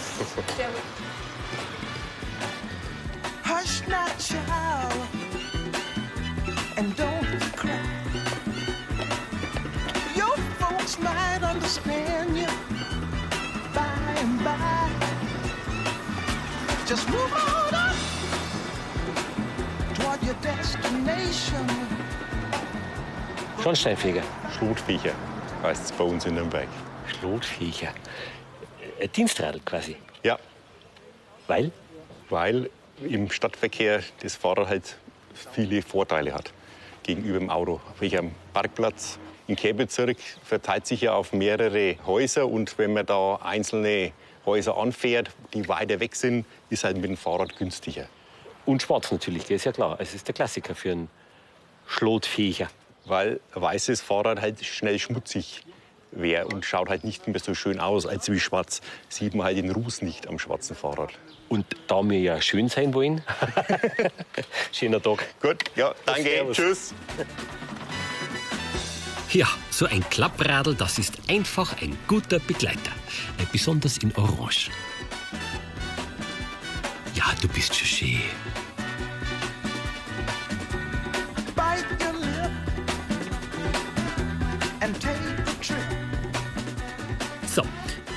Hush 3.43 3.85
not, 3.89 4.17
child, 4.17 5.20
and 6.81 6.95
don't 6.95 7.41
cry. 7.55 7.79
Your 10.15 10.35
folks 10.59 10.97
might 10.99 11.43
understand 11.43 12.35
you 12.35 12.51
by 13.75 14.13
and 14.23 14.43
by. 14.43 14.89
Just 16.87 17.07
move 17.09 17.33
on 17.33 17.73
up 17.85 17.95
toward 19.95 20.23
your 20.23 20.37
destination. 20.41 21.65
Schornsteinfeger. 23.61 24.23
Schlotfeger 24.57 25.13
heißt 25.61 25.85
es 25.85 25.91
bei 25.91 26.03
uns 26.03 26.25
in 26.25 26.33
Nürnberg. 26.33 26.67
Schlotfeger. 27.07 27.93
Äh, 28.99 29.07
Dienstradl 29.07 29.59
quasi. 29.63 29.97
Ja, 30.23 30.39
Weil? 31.47 31.71
weil 32.29 32.69
im 33.07 33.29
Stadtverkehr 33.29 34.01
das 34.21 34.35
Fahrrad 34.35 34.67
halt 34.67 34.97
viele 35.53 35.81
Vorteile 35.83 36.33
hat 36.33 36.51
gegenüber 37.03 37.39
dem 37.39 37.49
Auto. 37.49 37.81
Welcher 37.99 38.23
Parkplatz 38.53 39.19
im 39.47 39.55
Kehrbezirk 39.55 40.17
verteilt 40.43 40.87
sich 40.87 41.01
ja 41.01 41.13
auf 41.13 41.33
mehrere 41.33 41.97
Häuser 42.05 42.47
und 42.47 42.77
wenn 42.77 42.93
man 42.93 43.05
da 43.05 43.35
einzelne 43.37 44.11
Häuser 44.45 44.77
anfährt, 44.77 45.31
die 45.53 45.67
weiter 45.67 45.99
weg 45.99 46.15
sind, 46.15 46.45
ist 46.69 46.83
halt 46.83 46.97
mit 46.97 47.05
dem 47.05 47.17
Fahrrad 47.17 47.57
günstiger. 47.57 48.07
Und 48.65 48.81
schwarz 48.81 49.11
natürlich, 49.11 49.47
gell, 49.47 49.55
ist 49.55 49.65
ja 49.65 49.71
klar. 49.71 49.97
Es 49.99 50.13
ist 50.13 50.27
der 50.27 50.33
Klassiker 50.33 50.75
für 50.75 50.91
einen 50.91 51.09
Schlotfeger. 51.87 52.69
Weil 53.05 53.39
ein 53.55 53.61
weißes 53.61 54.01
Fahrrad 54.01 54.41
halt 54.41 54.63
schnell 54.63 54.99
schmutzig 54.99 55.63
wäre 56.11 56.47
und 56.47 56.65
schaut 56.65 56.89
halt 56.89 57.03
nicht 57.03 57.27
mehr 57.27 57.39
so 57.39 57.53
schön 57.53 57.79
aus 57.79 58.05
als 58.05 58.29
wie 58.31 58.39
schwarz. 58.39 58.81
Sieht 59.09 59.33
man 59.33 59.45
halt 59.45 59.57
den 59.57 59.71
Ruß 59.71 60.01
nicht 60.01 60.27
am 60.27 60.39
schwarzen 60.39 60.75
Fahrrad. 60.75 61.11
Und 61.49 61.65
da 61.87 62.01
wir 62.03 62.19
ja 62.19 62.41
schön 62.41 62.69
sein 62.69 62.93
wollen, 62.93 63.21
schöner 64.71 65.01
Tag. 65.01 65.25
Gut, 65.41 65.63
ja, 65.75 65.93
danke, 66.05 66.23
Servus. 66.23 66.57
tschüss. 66.57 66.93
Ja, 69.31 69.47
so 69.69 69.85
ein 69.85 70.03
Klappradl, 70.09 70.75
das 70.75 70.99
ist 70.99 71.17
einfach 71.29 71.81
ein 71.81 71.97
guter 72.07 72.39
Begleiter. 72.39 72.91
Besonders 73.51 73.97
in 73.97 74.13
Orange. 74.15 74.69
Ja, 77.13 77.25
du 77.41 77.47
bist 77.47 77.75
schon 77.75 77.87
schön. 77.87 78.21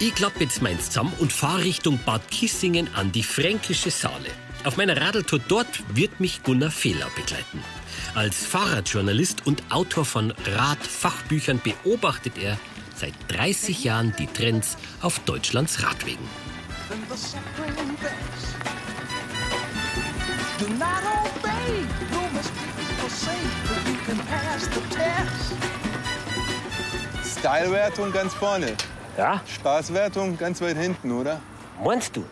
Ich 0.01 0.15
klappe 0.15 0.41
jetzt 0.41 0.63
meins 0.63 0.87
zusammen 0.87 1.13
und 1.19 1.33
fahre 1.33 1.65
Richtung 1.65 1.99
Bad 2.05 2.31
Kissingen 2.31 2.89
an 2.95 3.13
die 3.13 3.23
Fränkische 3.23 3.91
Saale. 3.91 4.31
Auf 4.65 4.77
meiner 4.77 4.97
Radeltour 4.97 5.41
dort 5.47 5.83
wird 5.95 6.21
mich 6.21 6.43
Gunnar 6.43 6.71
Fehler 6.71 7.11
begleiten. 7.15 7.63
Als 8.15 8.47
Fahrradjournalist 8.47 9.47
und 9.47 9.63
Autor 9.71 10.05
von 10.05 10.33
Radfachbüchern 10.47 11.61
beobachtet 11.63 12.39
er 12.39 12.59
seit 12.97 13.15
30 13.29 13.85
Jahren 13.85 14.15
die 14.19 14.27
Trends 14.27 14.77
auf 15.03 15.19
Deutschlands 15.21 15.83
Radwegen. 15.83 16.25
Style-Wertung 27.39 28.13
ganz 28.13 28.33
vorne. 28.33 28.75
Ja, 29.17 29.41
Spaßwertung 29.47 30.37
ganz 30.39 30.61
weit 30.61 30.77
hinten, 30.77 31.13
oder? 31.13 31.41
meinst 31.83 32.17
du? 32.17 32.25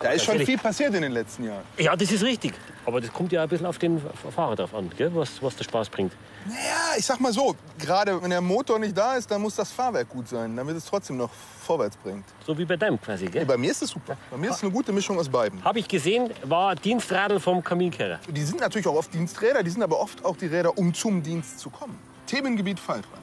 Da 0.00 0.10
ist 0.10 0.24
schon 0.24 0.38
viel 0.40 0.58
passiert 0.58 0.94
in 0.94 1.02
den 1.02 1.12
letzten 1.12 1.44
Jahren. 1.44 1.62
Ja, 1.78 1.94
das 1.94 2.10
ist 2.10 2.22
richtig. 2.24 2.54
Aber 2.84 3.00
das 3.00 3.12
kommt 3.12 3.30
ja 3.30 3.42
ein 3.44 3.48
bisschen 3.48 3.66
auf 3.66 3.78
den 3.78 4.02
Fahrer 4.34 4.56
drauf 4.56 4.74
an, 4.74 4.90
gell? 4.96 5.12
Was, 5.14 5.40
was 5.40 5.54
der 5.54 5.62
Spaß 5.64 5.88
bringt. 5.90 6.12
Naja, 6.46 6.96
ich 6.98 7.06
sag 7.06 7.20
mal 7.20 7.32
so, 7.32 7.54
gerade 7.78 8.20
wenn 8.20 8.30
der 8.30 8.40
Motor 8.40 8.80
nicht 8.80 8.98
da 8.98 9.14
ist, 9.14 9.30
dann 9.30 9.40
muss 9.40 9.54
das 9.54 9.70
Fahrwerk 9.70 10.08
gut 10.08 10.28
sein, 10.28 10.56
damit 10.56 10.76
es 10.76 10.84
trotzdem 10.86 11.18
noch 11.18 11.30
vorwärts 11.60 11.96
bringt. 11.96 12.24
So 12.44 12.58
wie 12.58 12.64
bei 12.64 12.76
deinem 12.76 13.00
quasi, 13.00 13.26
Nee, 13.26 13.30
gell? 13.30 13.46
bei 13.46 13.56
mir 13.56 13.70
ist 13.70 13.82
es 13.82 13.90
super. 13.90 14.16
Bei 14.28 14.36
mir 14.36 14.50
ist 14.50 14.56
es 14.56 14.62
eine 14.64 14.72
gute 14.72 14.92
Mischung 14.92 15.16
aus 15.20 15.28
beiden. 15.28 15.62
Habe 15.62 15.78
ich 15.78 15.86
gesehen, 15.86 16.30
war 16.42 16.74
Dienstradl 16.74 17.38
vom 17.38 17.62
Kaminkehrer. 17.62 18.18
Die 18.28 18.42
sind 18.42 18.58
natürlich 18.60 18.88
auch 18.88 18.96
oft 18.96 19.14
Diensträder, 19.14 19.62
die 19.62 19.70
sind 19.70 19.84
aber 19.84 20.00
oft 20.00 20.24
auch 20.24 20.36
die 20.36 20.46
Räder, 20.46 20.76
um 20.76 20.92
zum 20.92 21.22
Dienst 21.22 21.60
zu 21.60 21.70
kommen. 21.70 21.96
Themengebiet 22.26 22.80
Faltrad. 22.80 23.20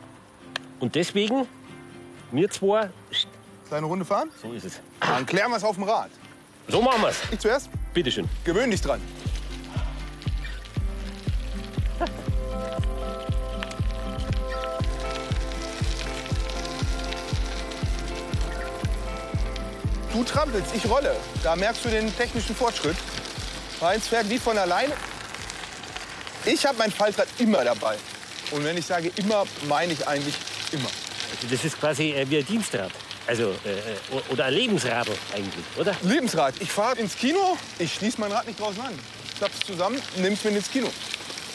Und 0.79 0.95
deswegen, 0.95 1.45
wir 2.31 2.49
zwei, 2.49 2.89
Kleine 3.67 3.85
Runde 3.85 4.05
fahren? 4.05 4.31
so 4.41 4.51
ist 4.51 4.65
es. 4.65 4.79
Dann 4.99 5.25
klären 5.25 5.51
wir 5.51 5.57
es 5.57 5.63
auf 5.63 5.75
dem 5.75 5.83
Rad. 5.83 6.09
So 6.67 6.81
machen 6.81 7.01
wir's. 7.01 7.17
Ich 7.31 7.39
zuerst? 7.39 7.69
Bitteschön. 7.93 8.27
Gewöhn 8.43 8.71
dich 8.71 8.81
dran. 8.81 8.99
Du 20.11 20.23
trampelst, 20.23 20.75
ich 20.75 20.89
rolle. 20.89 21.15
Da 21.43 21.55
merkst 21.55 21.85
du 21.85 21.89
den 21.89 22.15
technischen 22.15 22.55
Fortschritt. 22.55 22.97
Meins 23.79 24.07
fährt 24.07 24.29
wie 24.29 24.39
von 24.39 24.57
alleine. 24.57 24.93
Ich 26.45 26.65
habe 26.65 26.77
mein 26.77 26.91
Faltrad 26.91 27.27
immer 27.37 27.63
dabei. 27.63 27.97
Und 28.51 28.63
wenn 28.63 28.77
ich 28.77 28.85
sage 28.85 29.11
immer, 29.17 29.45
meine 29.67 29.93
ich 29.93 30.07
eigentlich 30.07 30.35
immer. 30.71 30.89
Also 31.31 31.47
das 31.49 31.65
ist 31.65 31.79
quasi 31.79 32.11
äh, 32.11 32.29
wie 32.29 32.37
ein 32.37 32.45
Dienstrad. 32.45 32.91
Also, 33.27 33.43
äh, 33.43 33.71
äh, 33.71 34.31
oder 34.31 34.45
ein 34.45 34.53
Lebensradl 34.53 35.11
eigentlich, 35.35 35.65
oder? 35.77 35.95
Lebensrad. 36.01 36.55
Ich 36.59 36.71
fahre 36.71 36.97
ins 36.97 37.15
Kino, 37.15 37.57
ich 37.77 37.93
schließe 37.93 38.19
mein 38.19 38.31
Rad 38.31 38.47
nicht 38.47 38.59
draußen 38.59 38.81
an. 38.81 38.97
Ich 39.25 39.37
klapp's 39.37 39.59
zusammen, 39.59 40.01
nimm's 40.17 40.43
mit 40.43 40.55
ins 40.55 40.71
Kino. 40.71 40.89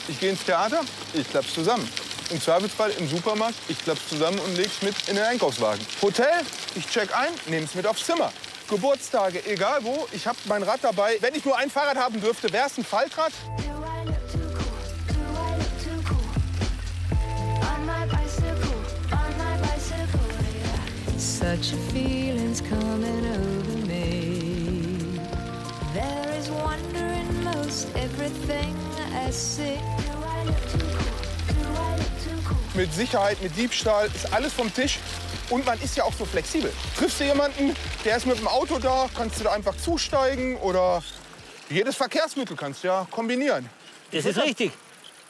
Ich 0.09 0.21
gehe 0.21 0.31
ins 0.31 0.45
Theater, 0.45 0.83
ich 1.14 1.28
klapp's 1.28 1.52
zusammen. 1.52 1.88
Im 2.31 2.40
Zweifelsfall 2.40 2.90
im 2.99 3.09
Supermarkt, 3.09 3.57
ich 3.69 3.78
klapp's 3.78 4.09
zusammen 4.09 4.38
und 4.38 4.57
leg's 4.57 4.83
mit 4.83 4.95
in 5.09 5.16
den 5.16 5.25
Einkaufswagen. 5.25 5.85
Hotel, 6.00 6.43
ich 6.75 6.87
check 6.88 7.14
ein, 7.16 7.28
nehm's 7.47 7.75
mit 7.75 7.87
aufs 7.87 8.07
Zimmer. 8.07 8.33
Geburtstage, 8.69 9.45
egal 9.47 9.81
wo, 9.83 10.07
ich 10.12 10.26
hab 10.26 10.37
mein 10.47 10.62
Rad 10.62 10.81
dabei. 10.83 11.19
Wenn 11.21 11.35
ich 11.35 11.45
nur 11.45 11.57
ein 11.57 11.71
Fahrrad 11.71 11.97
haben 11.97 12.21
dürfte, 12.21 12.50
wär's 12.52 12.78
ein 12.78 12.85
Faltrad. 12.85 13.33
Such 21.41 21.73
a 21.73 21.76
feeling's 21.93 22.61
coming 22.61 23.25
over 23.26 23.87
me. 23.87 25.19
There 25.93 26.31
is 26.38 26.49
wonder 26.50 27.07
in 27.21 27.45
most 27.45 27.88
everything 27.97 28.75
I 29.26 29.31
see. 29.33 29.79
Mit 32.75 32.93
Sicherheit, 32.93 33.41
mit 33.43 33.57
Diebstahl, 33.57 34.07
ist 34.14 34.33
alles 34.33 34.53
vom 34.53 34.73
Tisch. 34.73 34.99
Und 35.50 35.64
man 35.67 35.81
ist 35.81 35.97
ja 35.97 36.05
auch 36.05 36.12
so 36.12 36.25
flexibel. 36.25 36.73
Triffst 36.97 37.21
du 37.21 37.25
jemanden, 37.25 37.75
der 38.05 38.17
ist 38.17 38.26
mit 38.26 38.38
dem 38.38 38.49
Auto 38.49 38.79
da, 38.79 39.09
kannst 39.17 39.38
du 39.41 39.45
da 39.45 39.53
einfach 39.53 39.76
zusteigen 39.76 40.57
oder 40.59 41.03
jedes 41.69 41.97
Verkehrsmittel 41.97 42.57
kannst 42.57 42.83
du 42.85 42.88
ja 42.88 43.07
kombinieren. 43.11 43.69
Das 44.11 44.25
ist 44.25 44.38
richtig. 44.38 44.73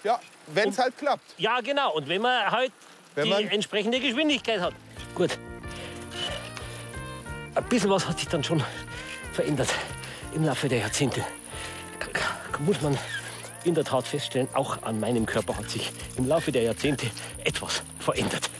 Ja, 0.05 0.21
wenn 0.49 0.69
es 0.69 0.79
halt 0.79 0.97
klappt. 0.99 1.35
Ja, 1.39 1.61
genau. 1.61 1.95
Und 1.95 2.09
wenn 2.09 2.23
man 2.23 2.51
halt 2.51 2.73
Wenn 3.15 3.25
die 3.25 3.31
man- 3.31 3.49
entsprechende 3.49 4.01
Geschwindigkeit 4.01 4.61
hat. 4.61 4.75
Gut. 5.15 5.39
Ein 7.55 7.65
bisschen 7.65 7.91
was 7.91 8.09
hat 8.09 8.19
sich 8.19 8.29
dann 8.29 8.43
schon 8.43 8.63
verändert 9.33 9.69
im 10.35 10.45
Laufe 10.45 10.69
der 10.69 10.79
Jahrzehnte. 10.79 11.25
Muss 12.61 12.81
man 12.83 12.97
in 13.65 13.75
der 13.75 13.85
Tat 13.85 14.07
feststellen, 14.07 14.49
auch 14.55 14.83
an 14.83 15.01
meinem 15.01 15.27
Körper 15.27 15.57
hat 15.57 15.71
sich 15.71 15.91
im 16.17 16.29
Laufe 16.29 16.53
der 16.53 16.63
Jahrzehnte 16.63 17.07
etwas 17.45 17.83
verändert. 17.99 18.51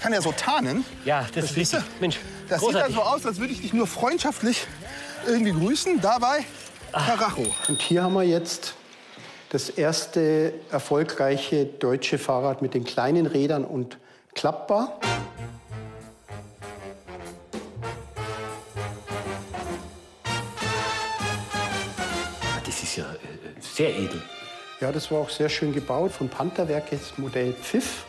Kann 0.00 0.12
ja 0.12 0.20
so 0.22 0.32
tarnen. 0.32 0.84
Ja, 1.04 1.26
das 1.34 1.44
ist 1.46 1.54
siehst 1.54 1.72
du? 1.74 1.76
richtig. 1.76 2.00
Mensch, 2.00 2.18
Das 2.48 2.60
sieht 2.60 2.68
großartig. 2.70 2.96
dann 2.96 3.04
so 3.04 3.08
aus, 3.10 3.26
als 3.26 3.38
würde 3.38 3.52
ich 3.52 3.60
dich 3.60 3.72
nur 3.72 3.86
freundschaftlich 3.86 4.66
irgendwie 5.26 5.52
grüßen. 5.52 6.00
Dabei 6.00 6.44
Karacho. 6.92 7.46
Und 7.68 7.80
hier 7.80 8.02
haben 8.02 8.14
wir 8.14 8.24
jetzt 8.24 8.74
das 9.50 9.68
erste 9.68 10.54
erfolgreiche 10.70 11.66
deutsche 11.66 12.18
Fahrrad 12.18 12.62
mit 12.62 12.74
den 12.74 12.84
kleinen 12.84 13.26
Rädern 13.26 13.64
und 13.64 13.98
klappbar. 14.34 14.98
Sehr 23.74 23.96
edel. 23.96 24.22
Ja, 24.80 24.92
das 24.92 25.10
war 25.10 25.20
auch 25.20 25.30
sehr 25.30 25.48
schön 25.48 25.72
gebaut 25.72 26.12
von 26.12 26.28
Pantherwerke, 26.28 26.96
das 26.96 27.16
Modell 27.16 27.52
Pfiff. 27.52 28.04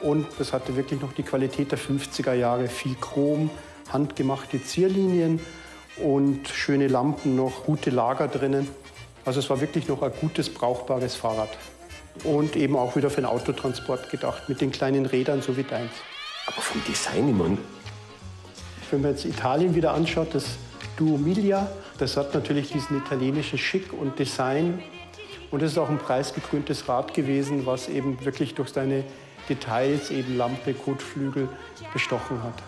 Und 0.00 0.26
das 0.38 0.52
hatte 0.52 0.76
wirklich 0.76 1.00
noch 1.00 1.12
die 1.12 1.22
Qualität 1.22 1.72
der 1.72 1.78
50er 1.78 2.34
Jahre. 2.34 2.68
Viel 2.68 2.94
Chrom, 2.94 3.50
handgemachte 3.92 4.62
Zierlinien 4.62 5.40
und 5.96 6.48
schöne 6.48 6.88
Lampen 6.88 7.36
noch, 7.36 7.64
gute 7.64 7.90
Lager 7.90 8.28
drinnen. 8.28 8.68
Also 9.24 9.40
es 9.40 9.50
war 9.50 9.60
wirklich 9.60 9.88
noch 9.88 10.02
ein 10.02 10.12
gutes, 10.20 10.52
brauchbares 10.52 11.14
Fahrrad. 11.16 11.50
Und 12.24 12.56
eben 12.56 12.76
auch 12.76 12.96
wieder 12.96 13.10
für 13.10 13.20
den 13.20 13.26
Autotransport 13.26 14.10
gedacht, 14.10 14.48
mit 14.48 14.60
den 14.60 14.70
kleinen 14.70 15.06
Rädern, 15.06 15.42
so 15.42 15.56
wie 15.56 15.62
deins. 15.62 15.92
Aber 16.46 16.60
vom 16.60 16.82
Design, 16.84 17.36
mein, 17.36 17.58
Wenn 18.90 19.02
man 19.02 19.12
jetzt 19.12 19.24
Italien 19.24 19.74
wieder 19.74 19.94
anschaut, 19.94 20.34
das 20.34 20.56
Duo 21.00 21.16
Miglia, 21.16 21.66
das 21.96 22.18
hat 22.18 22.34
natürlich 22.34 22.70
diesen 22.70 22.98
italienischen 22.98 23.58
Schick 23.58 23.90
und 23.94 24.18
Design. 24.18 24.82
Und 25.50 25.62
es 25.62 25.72
ist 25.72 25.78
auch 25.78 25.88
ein 25.88 25.96
preisgekröntes 25.96 26.86
Rad 26.90 27.14
gewesen, 27.14 27.64
was 27.64 27.88
eben 27.88 28.22
wirklich 28.22 28.54
durch 28.54 28.68
seine 28.68 29.04
Details, 29.48 30.10
eben 30.10 30.36
Lampe, 30.36 30.74
Kotflügel, 30.74 31.48
bestochen 31.94 32.42
hat. 32.42 32.62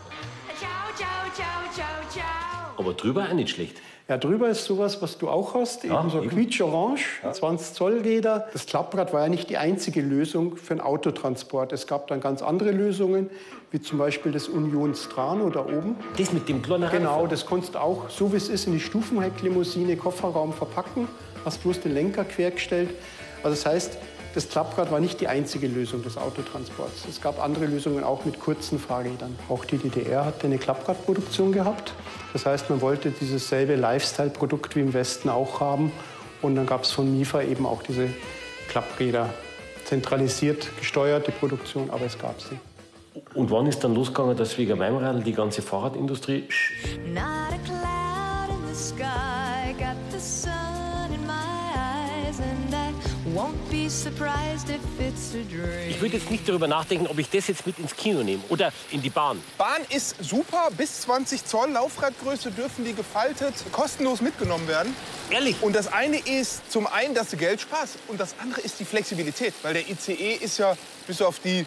aber 2.79 2.95
drüber 2.95 3.29
auch 3.29 3.35
nicht 3.35 3.51
schlecht. 3.51 3.77
Ja, 4.09 4.19
drüber 4.19 4.49
ist 4.49 4.65
sowas, 4.65 5.01
was 5.01 5.17
du 5.17 5.29
auch 5.29 5.55
hast, 5.55 5.85
Ja, 5.85 6.01
eben 6.01 6.11
so 6.11 6.21
quietsch-orange, 6.23 7.21
20 7.31 7.75
Zoll 7.75 8.01
Räder. 8.01 8.49
Das 8.53 8.67
Klapprad 8.67 9.13
war 9.13 9.23
ja 9.23 9.29
nicht 9.29 9.49
die 9.49 9.57
einzige 9.57 10.01
Lösung 10.01 10.57
für 10.57 10.75
den 10.75 10.81
Autotransport. 10.81 11.73
Es 11.73 11.87
gab 11.87 12.09
dann 12.09 12.21
ganz 12.21 12.43
andere 12.43 12.73
Lösungen, 12.73 13.31
wie 13.71 13.81
zum 13.81 13.99
Beispiel 13.99 14.33
das 14.33 14.49
Union 14.49 14.95
Strano 14.95 15.51
da 15.51 15.61
oben. 15.61 15.97
Das 16.19 16.33
mit 16.33 16.49
dem 16.49 16.63
kleinen 16.63 16.91
Genau, 16.91 17.27
das 17.27 17.47
konntest 17.47 17.75
du 17.77 17.79
auch, 17.81 18.11
so 18.11 18.33
wie 18.33 18.37
es 18.37 18.49
ist, 18.49 18.67
in 18.67 18.73
die 18.73 18.81
Stufenhecklimousine, 18.81 19.97
Kofferraum 19.97 20.53
verpacken. 20.53 21.07
Hast 21.45 21.63
bloß 21.63 21.81
den 21.81 21.95
Lenker 21.95 22.25
quergestellt. 22.25 22.91
Also 23.43 23.57
das 23.57 23.67
heißt, 23.67 23.99
das 24.35 24.49
Klapprad 24.49 24.91
war 24.91 25.01
nicht 25.01 25.21
die 25.21 25.29
einzige 25.29 25.67
Lösung 25.67 26.03
des 26.03 26.17
Autotransports. 26.17 27.05
Es 27.09 27.21
gab 27.21 27.43
andere 27.43 27.67
Lösungen 27.67 28.03
auch 28.03 28.25
mit 28.25 28.41
kurzen 28.41 28.79
Fahrrädern. 28.79 29.39
Auch 29.49 29.65
die 29.65 29.77
DDR 29.77 30.25
hatte 30.25 30.47
eine 30.47 30.59
Klappradproduktion 30.59 31.53
gehabt. 31.53 31.93
Das 32.33 32.47
heißt, 32.47 32.71
man 32.71 32.81
wollte 32.81 33.11
dieses 33.11 33.49
selbe 33.49 33.77
Lifestyle-Produkt 33.77 34.75
wie 34.75 34.81
im 34.81 34.95
Westen 34.95 35.29
auch 35.29 35.61
haben. 35.61 35.93
Und 36.41 36.57
dann 36.57 36.67
gab 36.67 36.85
es 36.85 36.93
von 36.93 37.17
MIFA 37.17 37.43
eben 37.43 37.67
auch 37.67 37.83
diese 37.83 38.09
Klappräder. 38.69 39.29
Zentralisiert 39.85 40.69
gesteuerte 40.79 41.33
Produktion, 41.33 41.91
aber 41.91 42.07
es 42.07 42.19
gab 42.19 42.41
sie. 42.41 42.59
Und 43.35 43.51
wann 43.51 43.67
ist 43.67 43.85
dann 43.85 43.95
losgegangen, 43.95 44.37
dass 44.37 44.57
wegen 44.57 44.79
meinem 44.79 44.97
Radl 44.97 45.23
die 45.23 45.33
ganze 45.33 45.61
Fahrradindustrie 45.61 46.49
Not 47.13 47.23
a 47.23 47.59
cloud 47.65 48.49
in 48.49 48.75
the 48.75 48.75
sky, 48.75 49.32
Ich 55.89 56.01
würde 56.03 56.19
jetzt 56.19 56.31
nicht 56.31 56.47
darüber 56.47 56.69
nachdenken, 56.69 57.07
ob 57.07 57.19
ich 57.19 57.31
das 57.31 57.49
jetzt 57.49 57.67
mit 57.67 57.79
ins 57.79 57.97
Kino 57.97 58.23
nehme 58.23 58.43
oder 58.51 58.73
in 58.91 59.01
die 59.01 59.09
Bahn. 59.09 59.43
Bahn 59.57 59.81
ist 59.89 60.17
super. 60.23 60.69
Bis 60.77 61.01
20 61.03 61.47
Zoll 61.47 61.71
Laufradgröße 61.71 62.51
dürfen 62.51 62.85
die 62.85 62.93
gefaltet 62.93 63.55
kostenlos 63.73 64.21
mitgenommen 64.21 64.69
werden. 64.69 64.95
Ehrlich? 65.31 65.57
Und 65.63 65.75
das 65.75 65.91
eine 65.91 66.19
ist 66.19 66.71
zum 66.71 66.87
einen, 66.87 67.15
dass 67.15 67.31
du 67.31 67.39
Geld 67.39 67.63
sparst. 67.63 67.97
Und 68.09 68.21
das 68.21 68.35
andere 68.39 68.61
ist 68.61 68.79
die 68.81 68.85
Flexibilität. 68.85 69.55
Weil 69.63 69.75
der 69.75 69.89
ICE 69.89 70.35
ist 70.35 70.59
ja 70.59 70.77
bis 71.07 71.23
auf 71.23 71.39
die 71.39 71.65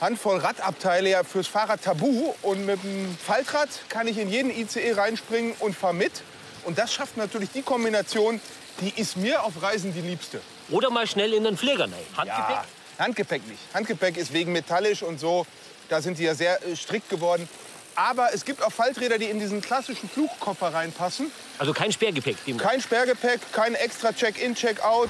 Handvoll 0.00 0.38
Radabteile 0.38 1.10
ja 1.10 1.22
fürs 1.22 1.46
Fahrrad 1.46 1.82
tabu. 1.82 2.34
Und 2.42 2.66
mit 2.66 2.82
dem 2.82 3.16
Faltrad 3.24 3.68
kann 3.88 4.08
ich 4.08 4.18
in 4.18 4.28
jeden 4.28 4.50
ICE 4.50 4.94
reinspringen 4.94 5.54
und 5.60 5.76
fahr 5.76 5.92
mit. 5.92 6.22
Und 6.64 6.78
das 6.78 6.92
schafft 6.92 7.16
natürlich 7.16 7.50
die 7.50 7.62
Kombination, 7.62 8.40
die 8.80 8.92
ist 9.00 9.16
mir 9.16 9.42
auf 9.42 9.60
Reisen 9.62 9.92
die 9.94 10.00
liebste. 10.00 10.40
Oder 10.70 10.90
mal 10.90 11.06
schnell 11.06 11.32
in 11.34 11.44
den 11.44 11.56
Flieger 11.56 11.84
rein. 11.84 11.92
Handgepäck? 12.16 12.50
Ja, 12.50 12.64
Handgepäck 12.98 13.46
nicht. 13.48 13.60
Handgepäck 13.74 14.16
ist 14.16 14.32
wegen 14.32 14.52
metallisch 14.52 15.02
und 15.02 15.18
so. 15.20 15.46
Da 15.88 16.02
sind 16.02 16.18
die 16.18 16.24
ja 16.24 16.34
sehr 16.34 16.62
äh, 16.66 16.76
strikt 16.76 17.08
geworden. 17.08 17.48
Aber 17.94 18.32
es 18.32 18.44
gibt 18.44 18.62
auch 18.62 18.70
Falträder, 18.70 19.18
die 19.18 19.24
in 19.26 19.40
diesen 19.40 19.60
klassischen 19.60 20.08
Flugkoffer 20.08 20.72
reinpassen. 20.72 21.32
Also 21.58 21.72
kein 21.72 21.90
Sperrgepäck. 21.90 22.36
die- 22.44 22.54
Kein 22.56 22.80
Sperrgepäck, 22.80 23.40
kein 23.52 23.74
extra 23.74 24.12
Check-in, 24.12 24.54
Check-out. 24.54 25.08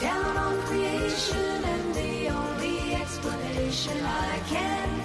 Down 0.00 0.36
on 0.36 0.62
creation, 0.66 1.64
and 1.64 1.94
the 1.94 2.28
only 2.30 2.94
explanation 2.94 3.96
I 4.04 4.38
can 4.48 4.97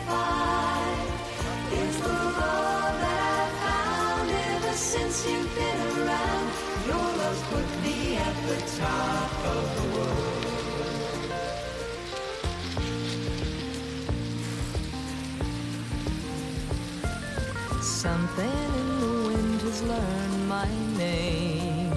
Something 17.81 18.45
in 18.45 18.99
the 18.99 19.27
wind 19.29 19.61
has 19.61 19.81
learned 19.83 20.49
my 20.49 20.67
name, 20.97 21.93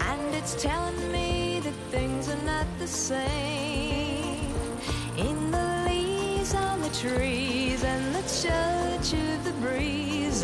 and 0.00 0.34
it's 0.34 0.60
telling 0.60 1.12
me 1.12 1.60
that 1.60 1.74
things 1.92 2.28
are 2.28 2.42
not 2.42 2.66
the 2.80 2.86
same. 2.88 4.52
In 5.16 5.50
the 5.52 5.84
leaves 5.88 6.52
on 6.52 6.80
the 6.82 6.90
trees 6.90 7.35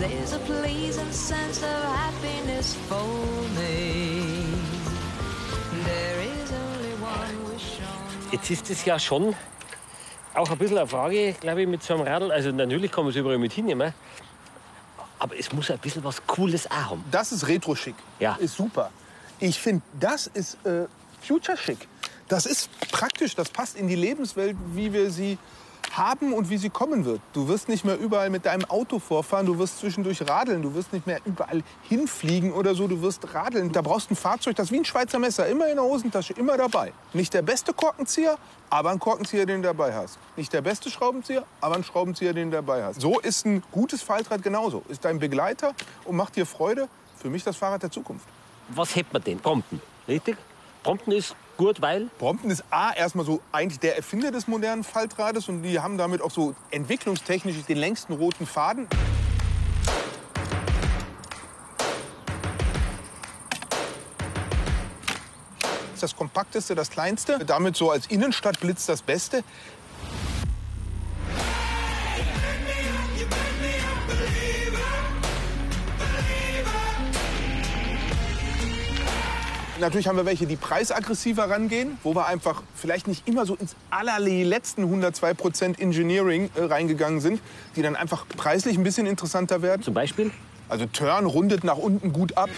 there's 0.02 0.32
a 0.32 0.38
pleasing 0.40 1.12
sense 1.12 1.62
of 1.62 1.82
happiness 1.96 2.74
for 2.88 3.06
me. 3.56 4.24
There 5.84 6.20
is 6.20 6.52
only 6.52 6.94
one 7.00 7.52
wish 7.52 7.78
on 7.80 8.32
Jetzt 8.32 8.50
ist 8.50 8.70
es 8.70 8.84
ja 8.84 8.98
schon 8.98 9.34
auch 10.34 10.50
ein 10.50 10.58
bisschen 10.58 10.78
eine 10.78 10.88
Frage, 10.88 11.34
glaube 11.34 11.62
ich, 11.62 11.68
mit 11.68 11.82
so 11.82 11.94
einem 11.94 12.02
Radl. 12.04 12.32
Also 12.32 12.50
natürlich 12.50 12.90
kann 12.90 13.04
man 13.04 13.10
es 13.10 13.16
überall 13.16 13.38
mit 13.38 13.52
hinnehmen. 13.52 13.92
Aber 15.18 15.38
es 15.38 15.52
muss 15.52 15.70
ein 15.70 15.78
bisschen 15.78 16.02
was 16.02 16.26
Cooles 16.26 16.68
auch 16.68 16.90
haben. 16.90 17.04
Das 17.10 17.30
ist 17.30 17.46
Retro-Schick. 17.46 17.94
Ja. 18.18 18.34
Ist 18.36 18.56
super. 18.56 18.90
Ich 19.38 19.58
finde, 19.58 19.82
das 20.00 20.26
ist 20.26 20.54
äh, 20.66 20.86
Future-Schick. 21.20 21.86
Das 22.28 22.46
ist 22.46 22.70
praktisch, 22.90 23.36
das 23.36 23.50
passt 23.50 23.76
in 23.76 23.86
die 23.86 23.94
Lebenswelt, 23.94 24.56
wie 24.74 24.92
wir 24.92 25.10
sie 25.10 25.38
haben 25.92 26.32
und 26.32 26.50
wie 26.50 26.56
sie 26.56 26.70
kommen 26.70 27.04
wird. 27.04 27.20
Du 27.32 27.48
wirst 27.48 27.68
nicht 27.68 27.84
mehr 27.84 27.98
überall 27.98 28.30
mit 28.30 28.46
deinem 28.46 28.64
Auto 28.70 28.98
vorfahren, 28.98 29.46
du 29.46 29.58
wirst 29.58 29.78
zwischendurch 29.78 30.28
radeln, 30.28 30.62
du 30.62 30.74
wirst 30.74 30.92
nicht 30.92 31.06
mehr 31.06 31.20
überall 31.24 31.62
hinfliegen 31.82 32.52
oder 32.52 32.74
so, 32.74 32.86
du 32.88 33.02
wirst 33.02 33.34
radeln. 33.34 33.72
Da 33.72 33.82
brauchst 33.82 34.10
du 34.10 34.14
ein 34.14 34.16
Fahrzeug, 34.16 34.56
das 34.56 34.66
ist 34.66 34.72
wie 34.72 34.78
ein 34.78 34.84
Schweizer 34.84 35.18
Messer, 35.18 35.46
immer 35.46 35.68
in 35.68 35.76
der 35.76 35.84
Hosentasche, 35.84 36.32
immer 36.34 36.56
dabei. 36.56 36.92
Nicht 37.12 37.34
der 37.34 37.42
beste 37.42 37.72
Korkenzieher, 37.72 38.36
aber 38.70 38.90
ein 38.90 38.98
Korkenzieher, 38.98 39.46
den 39.46 39.62
du 39.62 39.68
dabei 39.68 39.94
hast. 39.94 40.18
Nicht 40.36 40.52
der 40.52 40.62
beste 40.62 40.90
Schraubenzieher, 40.90 41.44
aber 41.60 41.76
ein 41.76 41.84
Schraubenzieher, 41.84 42.32
den 42.32 42.50
du 42.50 42.56
dabei 42.56 42.84
hast. 42.84 43.00
So 43.00 43.20
ist 43.20 43.44
ein 43.44 43.62
gutes 43.70 44.02
Faltrad 44.02 44.42
genauso. 44.42 44.82
Ist 44.88 45.04
dein 45.04 45.18
Begleiter 45.18 45.74
und 46.04 46.16
macht 46.16 46.36
dir 46.36 46.46
Freude. 46.46 46.88
Für 47.16 47.30
mich 47.30 47.44
das 47.44 47.56
Fahrrad 47.56 47.82
der 47.82 47.90
Zukunft. 47.90 48.26
Was 48.68 48.96
hätte 48.96 49.10
man 49.12 49.22
denn? 49.22 49.38
Brompton, 49.38 49.80
richtig? 50.08 50.36
Brompton 50.82 51.12
ist 51.12 51.36
gut, 51.56 51.80
weil 51.80 52.08
Brompton 52.18 52.50
ist 52.50 52.64
A, 52.70 52.92
erstmal 52.92 53.24
so 53.24 53.40
eigentlich 53.52 53.80
der 53.80 53.96
Erfinder 53.96 54.30
des 54.30 54.46
modernen 54.46 54.84
Faltrades 54.84 55.48
und 55.48 55.62
die 55.62 55.80
haben 55.80 55.98
damit 55.98 56.22
auch 56.22 56.30
so 56.30 56.54
entwicklungstechnisch 56.70 57.56
den 57.64 57.78
längsten 57.78 58.12
roten 58.12 58.46
Faden. 58.46 58.88
Ist 65.94 66.02
das 66.02 66.16
kompakteste, 66.16 66.74
das 66.74 66.90
kleinste, 66.90 67.38
damit 67.44 67.76
so 67.76 67.90
als 67.90 68.06
Innenstadtblitz 68.06 68.86
das 68.86 69.02
Beste. 69.02 69.44
Natürlich 79.82 80.06
haben 80.06 80.16
wir 80.16 80.26
welche, 80.26 80.46
die 80.46 80.54
preisaggressiver 80.54 81.50
rangehen, 81.50 81.98
wo 82.04 82.14
wir 82.14 82.26
einfach 82.26 82.62
vielleicht 82.72 83.08
nicht 83.08 83.26
immer 83.26 83.44
so 83.46 83.56
ins 83.56 83.74
allerletzten 83.90 84.84
102 84.84 85.34
Prozent 85.34 85.80
Engineering 85.80 86.50
äh, 86.54 86.62
reingegangen 86.62 87.20
sind, 87.20 87.40
die 87.74 87.82
dann 87.82 87.96
einfach 87.96 88.24
preislich 88.28 88.78
ein 88.78 88.84
bisschen 88.84 89.08
interessanter 89.08 89.60
werden. 89.60 89.82
zum 89.82 89.92
Beispiel 89.92 90.30
Also 90.68 90.86
Turn 90.86 91.26
rundet 91.26 91.64
nach 91.64 91.78
unten 91.78 92.12
gut 92.12 92.36
ab. 92.36 92.48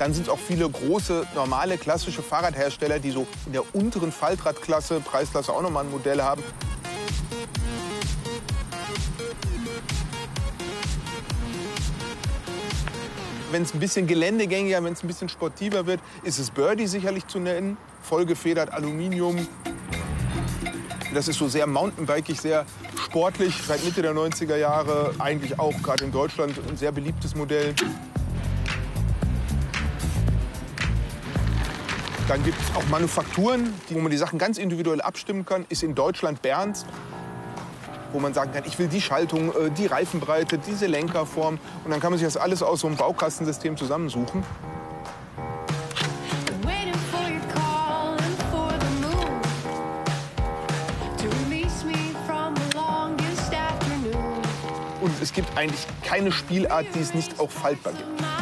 Dann 0.00 0.14
sind 0.14 0.22
es 0.22 0.28
auch 0.30 0.38
viele 0.38 0.66
große, 0.66 1.26
normale, 1.34 1.76
klassische 1.76 2.22
Fahrradhersteller, 2.22 2.98
die 2.98 3.10
so 3.10 3.26
in 3.44 3.52
der 3.52 3.74
unteren 3.74 4.12
Faltradklasse, 4.12 4.98
Preisklasse 5.00 5.52
auch 5.52 5.60
nochmal 5.60 5.84
ein 5.84 5.90
Modell 5.90 6.22
haben. 6.22 6.42
Wenn 13.50 13.62
es 13.62 13.74
ein 13.74 13.80
bisschen 13.80 14.06
geländegängiger, 14.06 14.82
wenn 14.82 14.94
es 14.94 15.04
ein 15.04 15.06
bisschen 15.06 15.28
sportiver 15.28 15.84
wird, 15.84 16.00
ist 16.22 16.38
es 16.38 16.50
Birdie 16.50 16.86
sicherlich 16.86 17.26
zu 17.26 17.38
nennen. 17.38 17.76
Vollgefedert, 18.00 18.72
Aluminium. 18.72 19.46
Das 21.12 21.28
ist 21.28 21.38
so 21.38 21.46
sehr 21.46 21.66
mountainbikig, 21.66 22.40
sehr 22.40 22.64
sportlich. 22.98 23.54
Seit 23.68 23.84
Mitte 23.84 24.00
der 24.00 24.14
90er 24.14 24.56
Jahre 24.56 25.12
eigentlich 25.18 25.58
auch 25.58 25.74
gerade 25.82 26.04
in 26.04 26.12
Deutschland 26.12 26.58
ein 26.70 26.78
sehr 26.78 26.90
beliebtes 26.90 27.34
Modell. 27.34 27.74
Dann 32.30 32.44
gibt 32.44 32.58
es 32.60 32.76
auch 32.76 32.86
Manufakturen, 32.86 33.74
wo 33.88 33.98
man 33.98 34.08
die 34.12 34.16
Sachen 34.16 34.38
ganz 34.38 34.56
individuell 34.56 35.00
abstimmen 35.00 35.44
kann. 35.44 35.66
Ist 35.68 35.82
in 35.82 35.96
Deutschland 35.96 36.42
Berns, 36.42 36.86
wo 38.12 38.20
man 38.20 38.34
sagen 38.34 38.52
kann, 38.52 38.62
ich 38.68 38.78
will 38.78 38.86
die 38.86 39.00
Schaltung, 39.00 39.48
äh, 39.48 39.68
die 39.72 39.86
Reifenbreite, 39.86 40.56
diese 40.58 40.86
Lenkerform. 40.86 41.58
Und 41.84 41.90
dann 41.90 41.98
kann 41.98 42.12
man 42.12 42.20
sich 42.20 42.28
das 42.28 42.36
alles 42.36 42.62
aus 42.62 42.82
so 42.82 42.86
einem 42.86 42.96
Baukastensystem 42.96 43.76
zusammensuchen. 43.76 44.44
Und 55.00 55.12
es 55.20 55.32
gibt 55.32 55.58
eigentlich 55.58 55.84
keine 56.04 56.30
Spielart, 56.30 56.86
die 56.94 57.00
es 57.00 57.12
nicht 57.12 57.40
auch 57.40 57.50
faltbar 57.50 57.94
gibt. 57.94 58.39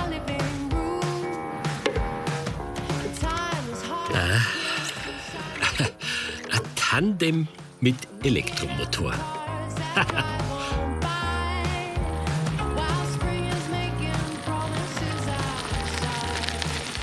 Tandem 6.98 7.46
mit 7.78 7.94
Elektromotor. 8.24 9.14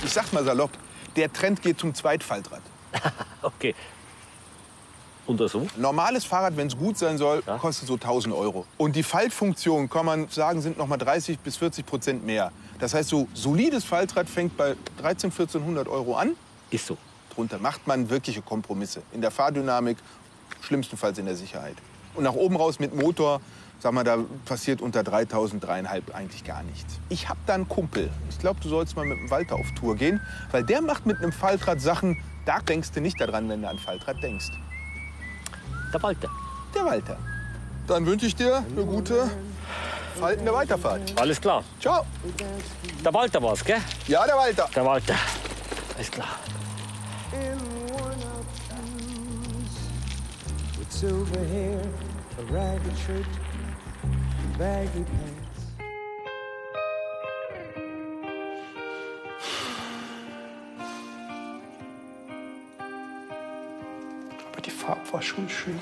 Ich 0.04 0.12
sag 0.12 0.34
mal 0.34 0.44
salopp, 0.44 0.72
der 1.16 1.32
Trend 1.32 1.62
geht 1.62 1.80
zum 1.80 1.96
Zweitfaltrad. 1.96 2.62
Okay. 3.42 3.74
Und 5.28 5.38
so? 5.50 5.66
Normales 5.78 6.26
Fahrrad, 6.26 6.58
wenn 6.58 6.68
es 6.68 6.78
gut 6.78 6.98
sein 6.98 7.18
soll, 7.18 7.42
kostet 7.62 7.88
so 7.88 7.94
1000 7.94 8.36
Euro. 8.36 8.66
Und 8.78 8.98
die 8.98 9.04
Faltfunktion, 9.04 9.90
kann 9.90 10.06
man 10.06 10.28
sagen, 10.28 10.62
sind 10.62 10.78
noch 10.78 10.88
mal 10.88 10.98
30 10.98 11.40
bis 11.40 11.56
40 11.56 11.86
Prozent 11.86 12.26
mehr. 12.26 12.52
Das 12.80 12.94
heißt, 12.94 13.08
so 13.08 13.30
solides 13.34 13.86
Faltrad 13.86 14.28
fängt 14.28 14.58
bei 14.58 14.76
13, 14.98 15.32
1400 15.32 15.88
Euro 15.88 16.18
an. 16.18 16.36
Ist 16.70 16.86
so. 16.86 16.98
Drunter 17.36 17.60
macht 17.60 17.86
man 17.86 18.10
wirkliche 18.10 18.42
Kompromisse. 18.42 19.02
In 19.12 19.22
der 19.22 19.32
Fahrdynamik, 19.32 19.98
schlimmstenfalls 20.62 21.18
in 21.18 21.26
der 21.26 21.36
Sicherheit. 21.36 21.76
Und 22.16 22.24
nach 22.24 22.34
oben 22.34 22.56
raus 22.56 22.80
mit 22.80 22.96
Motor, 22.96 23.42
sag 23.80 23.92
mal, 23.94 24.04
da 24.04 24.20
passiert 24.46 24.82
unter 24.82 25.04
3000, 25.04 25.64
dreieinhalb 25.64 26.16
eigentlich 26.16 26.44
gar 26.44 26.64
nichts. 26.64 26.96
Ich 27.10 27.28
hab 27.28 27.38
da 27.46 27.54
einen 27.56 27.68
Kumpel. 27.68 28.10
Ich 28.30 28.40
glaube, 28.40 28.60
du 28.62 28.70
sollst 28.70 28.96
mal 28.96 29.06
mit 29.06 29.18
dem 29.18 29.30
Walter 29.30 29.56
auf 29.56 29.68
Tour 29.78 29.96
gehen, 29.96 30.22
weil 30.52 30.64
der 30.64 30.82
macht 30.82 31.06
mit 31.06 31.18
einem 31.18 31.34
Faltrad 31.34 31.82
Sachen, 31.82 32.18
da 32.46 32.60
denkst 32.60 32.92
du 32.94 33.02
nicht 33.02 33.20
daran, 33.20 33.50
wenn 33.50 33.62
du 33.62 33.70
an 33.70 33.78
Faltrad 33.80 34.22
denkst. 34.24 34.52
Der 35.94 36.02
Walter. 36.02 36.30
Der 36.74 36.86
Walter. 36.86 37.18
Dann 37.88 38.06
wünsche 38.06 38.26
ich 38.26 38.36
dir 38.36 38.58
eine 38.58 38.86
gute 38.86 39.30
faltende 40.20 40.54
Weiterfahrt. 40.54 41.14
Alles 41.20 41.40
klar. 41.40 41.64
Ciao. 41.80 42.06
Der 43.04 43.14
Walter 43.14 43.42
war's, 43.42 43.64
gell? 43.64 43.78
Ja, 44.08 44.26
der 44.26 44.36
Walter. 44.36 44.70
Der 44.74 44.86
Walter. 44.86 45.16
Alles 45.96 46.10
klar. 46.10 46.28
Silver 51.06 51.46
hair, 51.46 51.82
a 52.40 52.44
ragged 52.52 52.98
shirt, 53.06 53.28
and 54.04 54.58
baggy 54.58 55.04
pants. 55.04 55.62
Aber 64.52 64.62
die 64.62 64.72
Farbe 64.72 65.02
war 65.12 65.22
schon 65.22 65.48
schön. 65.50 65.80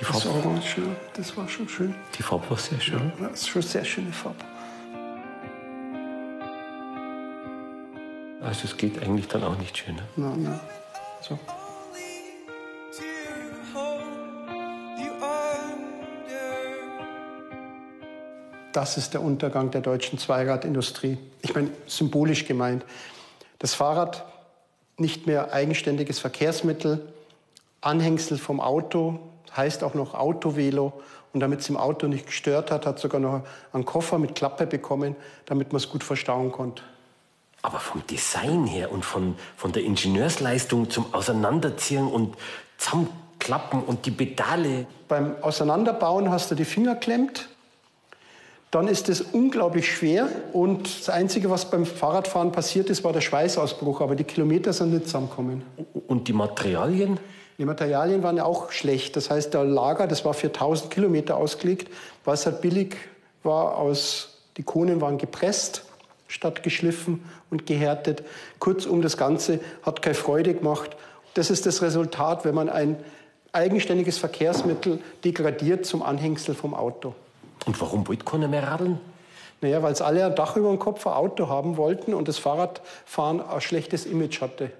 Die 0.00 0.04
das 0.04 0.22
Farbe- 0.24 0.38
Orange, 0.48 0.76
das 1.14 1.36
war 1.36 1.48
schon 1.48 1.68
schön. 1.68 1.94
Die 2.18 2.22
Farbe 2.22 2.48
war 2.50 2.56
sehr 2.56 2.80
schön. 2.80 3.12
Ja, 3.20 3.28
das 3.28 3.40
ist 3.40 3.48
schon 3.48 3.62
eine 3.62 3.68
sehr 3.70 3.84
schöne 3.84 4.12
Farbe. 4.12 4.44
Also 8.40 8.64
es 8.64 8.76
geht 8.76 9.00
eigentlich 9.02 9.28
dann 9.28 9.44
auch 9.44 9.56
nicht 9.58 9.76
schöner. 9.78 10.02
Na, 10.16 10.32
na. 10.36 10.60
So. 11.20 11.38
Das 18.72 18.96
ist 18.96 19.12
der 19.14 19.22
Untergang 19.22 19.70
der 19.70 19.82
deutschen 19.82 20.18
Zweiradindustrie. 20.18 21.18
Ich 21.42 21.54
meine, 21.54 21.70
symbolisch 21.86 22.46
gemeint. 22.46 22.84
Das 23.58 23.74
Fahrrad 23.74 24.24
nicht 24.96 25.26
mehr 25.26 25.52
eigenständiges 25.52 26.18
Verkehrsmittel, 26.18 27.12
Anhängsel 27.80 28.38
vom 28.38 28.60
Auto, 28.60 29.18
heißt 29.56 29.84
auch 29.84 29.94
noch 29.94 30.14
Autovelo. 30.14 30.92
Und 31.32 31.40
damit 31.40 31.60
es 31.60 31.68
im 31.68 31.76
Auto 31.76 32.08
nicht 32.08 32.26
gestört 32.26 32.70
hat, 32.70 32.86
hat 32.86 32.98
sogar 32.98 33.20
noch 33.20 33.42
einen 33.72 33.84
Koffer 33.84 34.18
mit 34.18 34.34
Klappe 34.34 34.66
bekommen, 34.66 35.16
damit 35.46 35.72
man 35.72 35.78
es 35.80 35.88
gut 35.88 36.04
verstauen 36.04 36.52
konnte. 36.52 36.82
Aber 37.62 37.78
vom 37.78 38.04
Design 38.06 38.66
her 38.66 38.90
und 38.90 39.04
von, 39.04 39.36
von 39.56 39.72
der 39.72 39.84
Ingenieursleistung 39.84 40.90
zum 40.90 41.14
Auseinanderziehen 41.14 42.08
und 42.08 42.36
Zusammenklappen 42.76 43.82
und 43.82 44.04
die 44.04 44.10
Pedale. 44.10 44.86
Beim 45.08 45.36
Auseinanderbauen 45.42 46.30
hast 46.30 46.50
du 46.50 46.54
die 46.54 46.64
Finger 46.64 46.96
klemmt. 46.96 47.48
Dann 48.72 48.88
ist 48.88 49.10
es 49.10 49.20
unglaublich 49.20 49.94
schwer 49.94 50.30
und 50.54 51.00
das 51.00 51.10
Einzige, 51.10 51.50
was 51.50 51.70
beim 51.70 51.84
Fahrradfahren 51.84 52.52
passiert 52.52 52.88
ist, 52.88 53.04
war 53.04 53.12
der 53.12 53.20
Schweißausbruch. 53.20 54.00
Aber 54.00 54.16
die 54.16 54.24
Kilometer 54.24 54.72
sind 54.72 54.94
nicht 54.94 55.04
zusammengekommen. 55.04 55.62
Und 56.08 56.26
die 56.26 56.32
Materialien? 56.32 57.20
Die 57.58 57.66
Materialien 57.66 58.22
waren 58.22 58.38
ja 58.38 58.44
auch 58.44 58.72
schlecht. 58.72 59.14
Das 59.16 59.28
heißt, 59.28 59.52
der 59.52 59.64
Lager, 59.64 60.06
das 60.06 60.24
war 60.24 60.32
für 60.32 60.46
1000 60.46 60.90
Kilometer 60.90 61.36
ausgelegt, 61.36 61.92
es 62.24 62.46
halt 62.46 62.62
billig 62.62 62.96
war 63.42 63.76
aus, 63.76 64.38
die 64.56 64.62
Kohlen 64.62 65.02
waren 65.02 65.18
gepresst 65.18 65.84
statt 66.26 66.62
geschliffen 66.62 67.22
und 67.50 67.66
gehärtet. 67.66 68.22
Kurzum, 68.58 69.02
das 69.02 69.18
Ganze 69.18 69.60
hat 69.82 70.00
keine 70.00 70.14
Freude 70.14 70.54
gemacht. 70.54 70.96
Das 71.34 71.50
ist 71.50 71.66
das 71.66 71.82
Resultat, 71.82 72.46
wenn 72.46 72.54
man 72.54 72.70
ein 72.70 72.96
eigenständiges 73.52 74.16
Verkehrsmittel 74.16 74.98
degradiert 75.24 75.84
zum 75.84 76.02
Anhängsel 76.02 76.54
vom 76.54 76.72
Auto. 76.72 77.14
Und 77.66 77.80
warum 77.80 78.06
wollte 78.08 78.24
keiner 78.24 78.48
mehr 78.48 78.66
radeln? 78.66 79.00
Naja, 79.60 79.82
weil 79.82 79.92
es 79.92 80.02
alle 80.02 80.26
ein 80.26 80.34
Dach 80.34 80.56
über 80.56 80.68
dem 80.68 80.78
Kopf, 80.78 81.06
ein 81.06 81.12
Auto 81.12 81.48
haben 81.48 81.76
wollten 81.76 82.14
und 82.14 82.26
das 82.26 82.38
Fahrradfahren 82.38 83.40
ein 83.40 83.60
schlechtes 83.60 84.06
Image 84.06 84.40
hatte. 84.40 84.72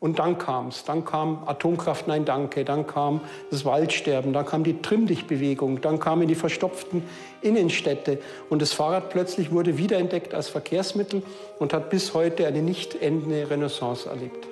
Und 0.00 0.20
dann 0.20 0.38
kam 0.38 0.68
es. 0.68 0.84
Dann 0.84 1.04
kam 1.04 1.42
Atomkraft, 1.46 2.06
nein, 2.06 2.24
danke. 2.24 2.64
Dann 2.64 2.86
kam 2.86 3.20
das 3.50 3.64
Waldsterben. 3.64 4.32
Dann 4.32 4.46
kam 4.46 4.62
die 4.62 4.80
Trimm-dich-Bewegung. 4.80 5.80
Dann 5.80 5.98
kamen 5.98 6.28
die 6.28 6.36
verstopften 6.36 7.02
Innenstädte. 7.42 8.18
Und 8.48 8.62
das 8.62 8.72
Fahrrad 8.72 9.10
plötzlich 9.10 9.50
wurde 9.50 9.76
wiederentdeckt 9.76 10.34
als 10.34 10.48
Verkehrsmittel 10.48 11.22
und 11.58 11.72
hat 11.72 11.90
bis 11.90 12.14
heute 12.14 12.46
eine 12.46 12.62
nicht 12.62 13.00
endende 13.02 13.50
Renaissance 13.50 14.08
erlebt. 14.08 14.46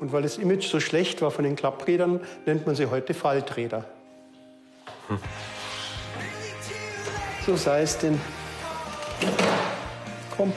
Und 0.00 0.12
weil 0.12 0.22
das 0.22 0.36
Image 0.36 0.68
so 0.68 0.78
schlecht 0.78 1.22
war 1.22 1.30
von 1.30 1.44
den 1.44 1.56
Klapprädern, 1.56 2.20
nennt 2.44 2.66
man 2.66 2.74
sie 2.74 2.86
heute 2.86 3.14
Falträder. 3.14 3.84
So 7.44 7.56
sei 7.56 7.82
es 7.82 7.98
denn. 7.98 8.20
Komm. 10.36 10.52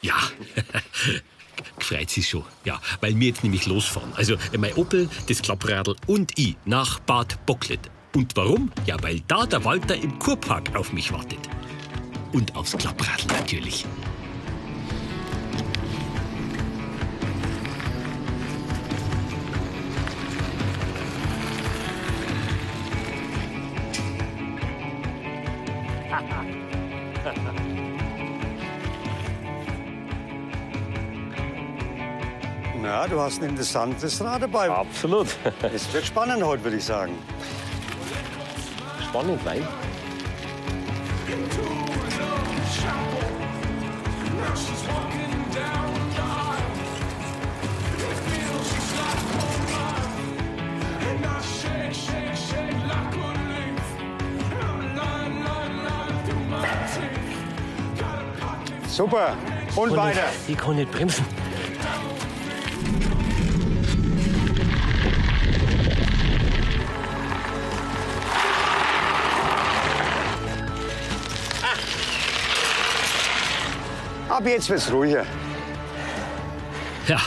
Ja, 0.00 0.14
freut 1.78 2.08
sich 2.08 2.28
schon. 2.28 2.44
Ja, 2.64 2.80
weil 3.00 3.18
wir 3.18 3.28
jetzt 3.28 3.42
nämlich 3.42 3.66
losfahren. 3.66 4.12
Also 4.14 4.36
mein 4.56 4.74
Opel, 4.74 5.08
das 5.28 5.42
Klappradl 5.42 5.96
und 6.06 6.38
ich 6.38 6.56
nach 6.66 7.00
Bad 7.00 7.44
Bocklet. 7.46 7.80
Und 8.14 8.36
warum? 8.36 8.70
Ja, 8.86 8.96
weil 9.02 9.20
da 9.26 9.44
der 9.44 9.64
Walter 9.64 9.96
im 9.96 10.20
Kurpark 10.20 10.76
auf 10.76 10.92
mich 10.92 11.12
wartet. 11.12 11.40
Und 12.32 12.54
aufs 12.54 12.76
Klappradl 12.76 13.26
natürlich. 13.26 13.84
Na, 32.80 33.06
du 33.06 33.20
hast 33.20 33.42
ein 33.42 33.50
interessantes 33.50 34.22
Rad 34.22 34.42
dabei. 34.42 34.70
Absolut. 34.70 35.26
Es 35.62 35.92
wird 35.92 36.06
spannend 36.06 36.44
heute, 36.44 36.62
würde 36.62 36.76
ich 36.76 36.84
sagen. 36.84 37.18
Spannend, 39.08 39.44
nein? 39.44 39.66
Super. 58.90 59.34
Und 59.76 59.88
Kann 59.90 59.96
weiter. 59.96 60.20
nicht- 60.22 60.48
Ich 60.48 60.56
kann 60.58 60.76
nicht 60.76 60.90
bremsen. 60.90 61.24
Ab 74.28 74.46
jetzt 74.46 74.68
wird's 74.70 74.90
ruhiger. 74.92 75.24
Ja, 77.08 77.20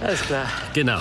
Alles 0.00 0.22
klar. 0.22 0.46
genau. 0.72 0.98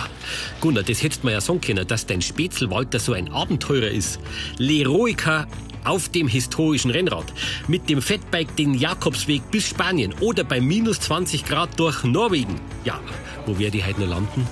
Gunnar, 0.60 0.84
das 0.84 1.02
hättest 1.04 1.24
mir 1.24 1.32
ja 1.34 1.42
sagen 1.42 1.62
können, 1.62 1.88
dass 1.88 2.06
dein 2.06 2.22
Spätzl 2.22 2.70
Walter 2.70 3.00
so 3.00 3.14
ein 3.14 3.32
Abenteurer 3.32 3.88
ist. 3.90 4.20
Leroica 4.58 5.48
auf 5.84 6.10
dem 6.10 6.28
historischen 6.28 6.92
Rennrad. 6.92 7.26
Mit 7.68 7.90
dem 7.90 8.02
Fettbike 8.02 8.56
den 8.56 8.74
Jakobsweg 8.74 9.50
bis 9.52 9.68
Spanien 9.68 10.14
oder 10.20 10.44
bei 10.44 10.62
minus 10.62 11.00
20 11.02 11.46
Grad 11.46 11.80
durch 11.80 12.04
Norwegen. 12.04 12.60
Ja, 12.84 13.00
wo 13.46 13.58
werde 13.58 13.78
ich 13.78 13.86
heute 13.86 14.02
noch 14.02 14.10
landen? 14.10 14.48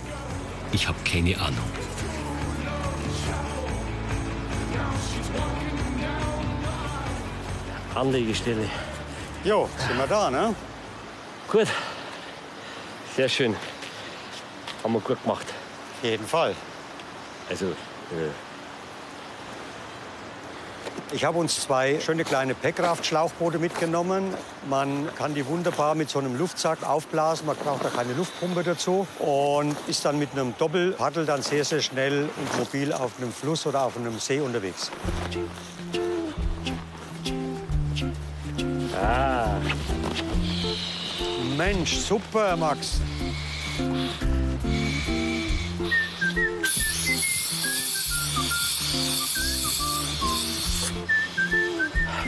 Ich 0.72 0.88
habe 0.88 0.98
keine 1.04 1.40
Ahnung. 1.40 1.58
Anlegestelle. 7.96 8.70
Jo, 9.44 9.70
sind 9.78 9.98
wir 9.98 10.08
da, 10.08 10.30
ne? 10.30 10.56
Gut. 11.52 11.68
Sehr 13.16 13.28
schön. 13.28 13.56
Haben 14.84 14.94
wir 14.94 15.02
gut 15.02 15.22
gemacht. 15.24 15.48
Jeden 16.04 16.26
Fall. 16.26 16.56
Also, 17.50 17.66
äh, 17.66 18.30
Ich 21.12 21.26
habe 21.26 21.40
uns 21.40 21.60
zwei 21.60 22.00
schöne 22.00 22.24
kleine 22.24 22.54
Packraft-Schlauchboote 22.54 23.58
mitgenommen. 23.58 24.32
Man 24.70 25.10
kann 25.16 25.34
die 25.34 25.44
wunderbar 25.48 25.96
mit 25.96 26.08
so 26.10 26.20
einem 26.20 26.38
Luftsack 26.38 26.88
aufblasen. 26.88 27.48
Man 27.48 27.56
braucht 27.56 27.84
da 27.84 27.90
keine 27.90 28.14
Luftpumpe 28.14 28.64
dazu. 28.64 29.08
Und 29.18 29.76
ist 29.88 30.06
dann 30.06 30.20
mit 30.20 30.32
einem 30.34 30.54
Doppelpaddel 30.60 31.26
dann 31.26 31.42
sehr, 31.42 31.66
sehr 31.66 31.82
schnell 31.82 32.30
und 32.38 32.60
mobil 32.60 32.94
auf 32.94 33.14
einem 33.18 33.34
Fluss 33.34 33.66
oder 33.66 33.84
auf 33.86 33.98
einem 33.98 34.20
See 34.20 34.40
unterwegs. 34.40 34.92
ah, 39.02 39.58
Mensch, 41.58 41.98
super, 41.98 42.56
Max. 42.56 43.02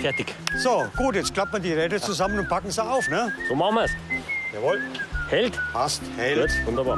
Fertig. 0.02 0.34
So, 0.58 0.86
gut, 0.98 1.16
jetzt 1.16 1.34
klappen 1.34 1.54
wir 1.54 1.60
die 1.60 1.74
Räder 1.74 2.02
zusammen 2.02 2.40
und 2.40 2.50
packen 2.50 2.72
sie 2.72 2.84
auf, 2.84 3.08
ne? 3.08 3.32
So 3.48 3.56
machen 3.56 3.76
wir's. 3.76 3.92
Jawohl. 4.54 4.82
Hält? 5.30 5.60
Passt, 5.72 6.02
hält. 6.18 6.50
Gut, 6.50 6.66
wunderbar. 6.66 6.98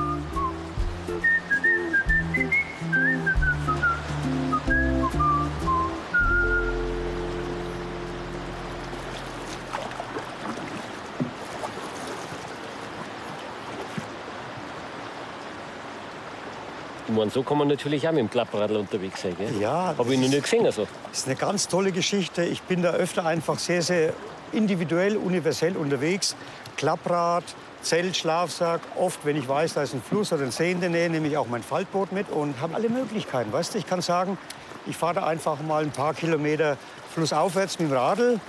Ich 17.07 17.13
meine, 17.13 17.29
so 17.29 17.43
kann 17.43 17.57
man 17.57 17.67
natürlich 17.67 18.07
auch 18.07 18.13
mit 18.13 18.21
dem 18.21 18.29
Klappradl 18.29 18.77
unterwegs 18.77 19.21
sein, 19.21 19.35
gell? 19.37 19.51
Ja. 19.59 19.93
Habe 19.97 20.13
ich 20.13 20.19
noch 20.19 20.29
nie 20.29 20.39
gesehen. 20.39 20.65
Also. 20.65 20.87
Das 21.09 21.19
ist 21.19 21.27
eine 21.27 21.35
ganz 21.35 21.67
tolle 21.67 21.91
Geschichte. 21.91 22.43
Ich 22.43 22.61
bin 22.63 22.81
da 22.81 22.91
öfter 22.91 23.25
einfach 23.25 23.59
sehr, 23.59 23.81
sehr 23.81 24.13
individuell, 24.53 25.17
universell 25.17 25.75
unterwegs. 25.75 26.35
Klapprad, 26.77 27.43
Zelt, 27.81 28.15
Schlafsack. 28.15 28.79
Oft, 28.95 29.25
wenn 29.25 29.35
ich 29.35 29.47
weiß, 29.47 29.73
da 29.73 29.83
ist 29.83 29.93
ein 29.93 30.01
Fluss 30.01 30.31
oder 30.31 30.43
ein 30.43 30.51
See 30.51 30.71
in 30.71 30.79
der 30.79 30.89
Nähe, 30.89 31.09
nehme 31.09 31.27
ich 31.27 31.35
auch 31.35 31.47
mein 31.47 31.61
Faltboot 31.61 32.13
mit 32.13 32.29
und 32.29 32.59
habe 32.61 32.75
alle 32.75 32.87
Möglichkeiten. 32.87 33.51
Weißt 33.51 33.73
du, 33.73 33.79
ich 33.79 33.85
kann 33.85 34.01
sagen, 34.01 34.37
ich 34.85 34.95
fahre 34.95 35.15
da 35.15 35.25
einfach 35.25 35.61
mal 35.61 35.83
ein 35.83 35.91
paar 35.91 36.13
Kilometer 36.13 36.77
flussaufwärts 37.13 37.79
mit 37.79 37.89
dem 37.89 37.97
Radl, 37.97 38.39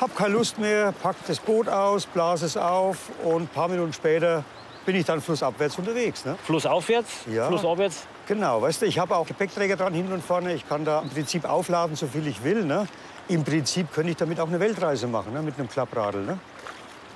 habe 0.00 0.12
keine 0.14 0.34
Lust 0.34 0.58
mehr, 0.58 0.92
pack 1.02 1.16
das 1.26 1.40
Boot 1.40 1.68
aus, 1.68 2.06
blase 2.06 2.46
es 2.46 2.56
auf 2.56 3.10
und 3.24 3.42
ein 3.42 3.48
paar 3.48 3.68
Minuten 3.68 3.92
später 3.92 4.44
bin 4.88 4.96
ich 4.96 5.04
dann 5.04 5.20
flussabwärts 5.20 5.76
unterwegs. 5.76 6.24
Ne? 6.24 6.38
Flussaufwärts, 6.44 7.26
Ja. 7.30 7.46
flussabwärts. 7.48 8.06
Genau, 8.26 8.62
weißt 8.62 8.80
du, 8.80 8.86
ich 8.86 8.98
habe 8.98 9.14
auch 9.16 9.26
Gepäckträger 9.26 9.76
dran 9.76 9.92
hinten 9.92 10.14
und 10.14 10.24
vorne. 10.24 10.54
Ich 10.54 10.66
kann 10.66 10.82
da 10.86 11.00
im 11.02 11.10
Prinzip 11.10 11.44
aufladen, 11.44 11.94
so 11.94 12.06
viel 12.06 12.26
ich 12.26 12.42
will. 12.42 12.64
Ne? 12.64 12.88
Im 13.28 13.44
Prinzip 13.44 13.92
könnte 13.92 14.12
ich 14.12 14.16
damit 14.16 14.40
auch 14.40 14.48
eine 14.48 14.58
Weltreise 14.58 15.06
machen, 15.06 15.34
ne? 15.34 15.42
mit 15.42 15.58
einem 15.58 15.68
Klappradl. 15.68 16.22
Ne? 16.22 16.38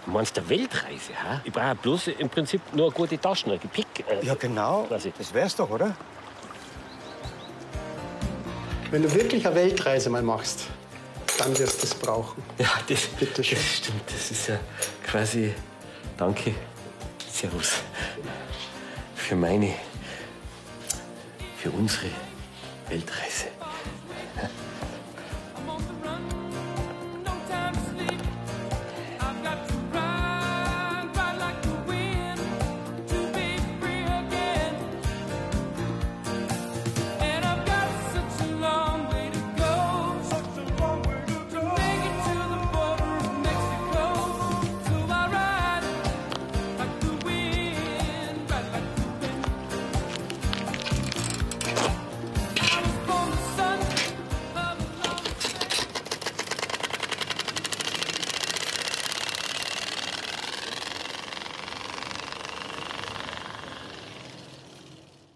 Du 0.04 0.11
meinst 0.11 0.37
eine 0.38 0.46
Weltreise? 0.50 1.12
Ha? 1.24 1.40
Ich 1.44 1.50
brauche 1.50 1.74
bloß 1.76 2.08
im 2.08 2.28
Prinzip 2.28 2.61
nur 2.74 2.88
eine 2.88 2.94
gute 2.94 3.18
Taschen, 3.18 3.50
ein 3.52 3.58
Gepäck. 3.58 3.87
Äh, 4.06 4.22
Ja, 4.22 4.35
genau. 4.35 4.82
quasi. 4.82 5.11
Das 5.16 5.32
wär's 5.32 5.56
doch, 5.56 5.70
oder? 5.70 5.96
Wenn 8.90 9.02
du 9.02 9.14
wirklich 9.14 9.46
eine 9.46 9.54
Weltreise 9.54 10.11
mal 10.11 10.20
machst, 10.22 10.66
dann 11.38 11.58
wirst 11.58 11.80
du 11.82 11.87
es 11.87 11.94
brauchen. 11.94 12.42
Ja, 12.58 12.68
das, 12.87 13.06
Bitte 13.18 13.42
schön. 13.42 13.56
das 13.56 13.66
stimmt. 13.66 14.02
Das 14.12 14.30
ist 14.30 14.48
ja 14.48 14.58
quasi. 15.06 15.54
Danke. 16.18 16.54
Servus. 17.42 17.83
Für 19.16 19.35
meine. 19.35 19.74
Für 21.57 21.72
unsere 21.72 22.07
Weltreise. 22.88 23.46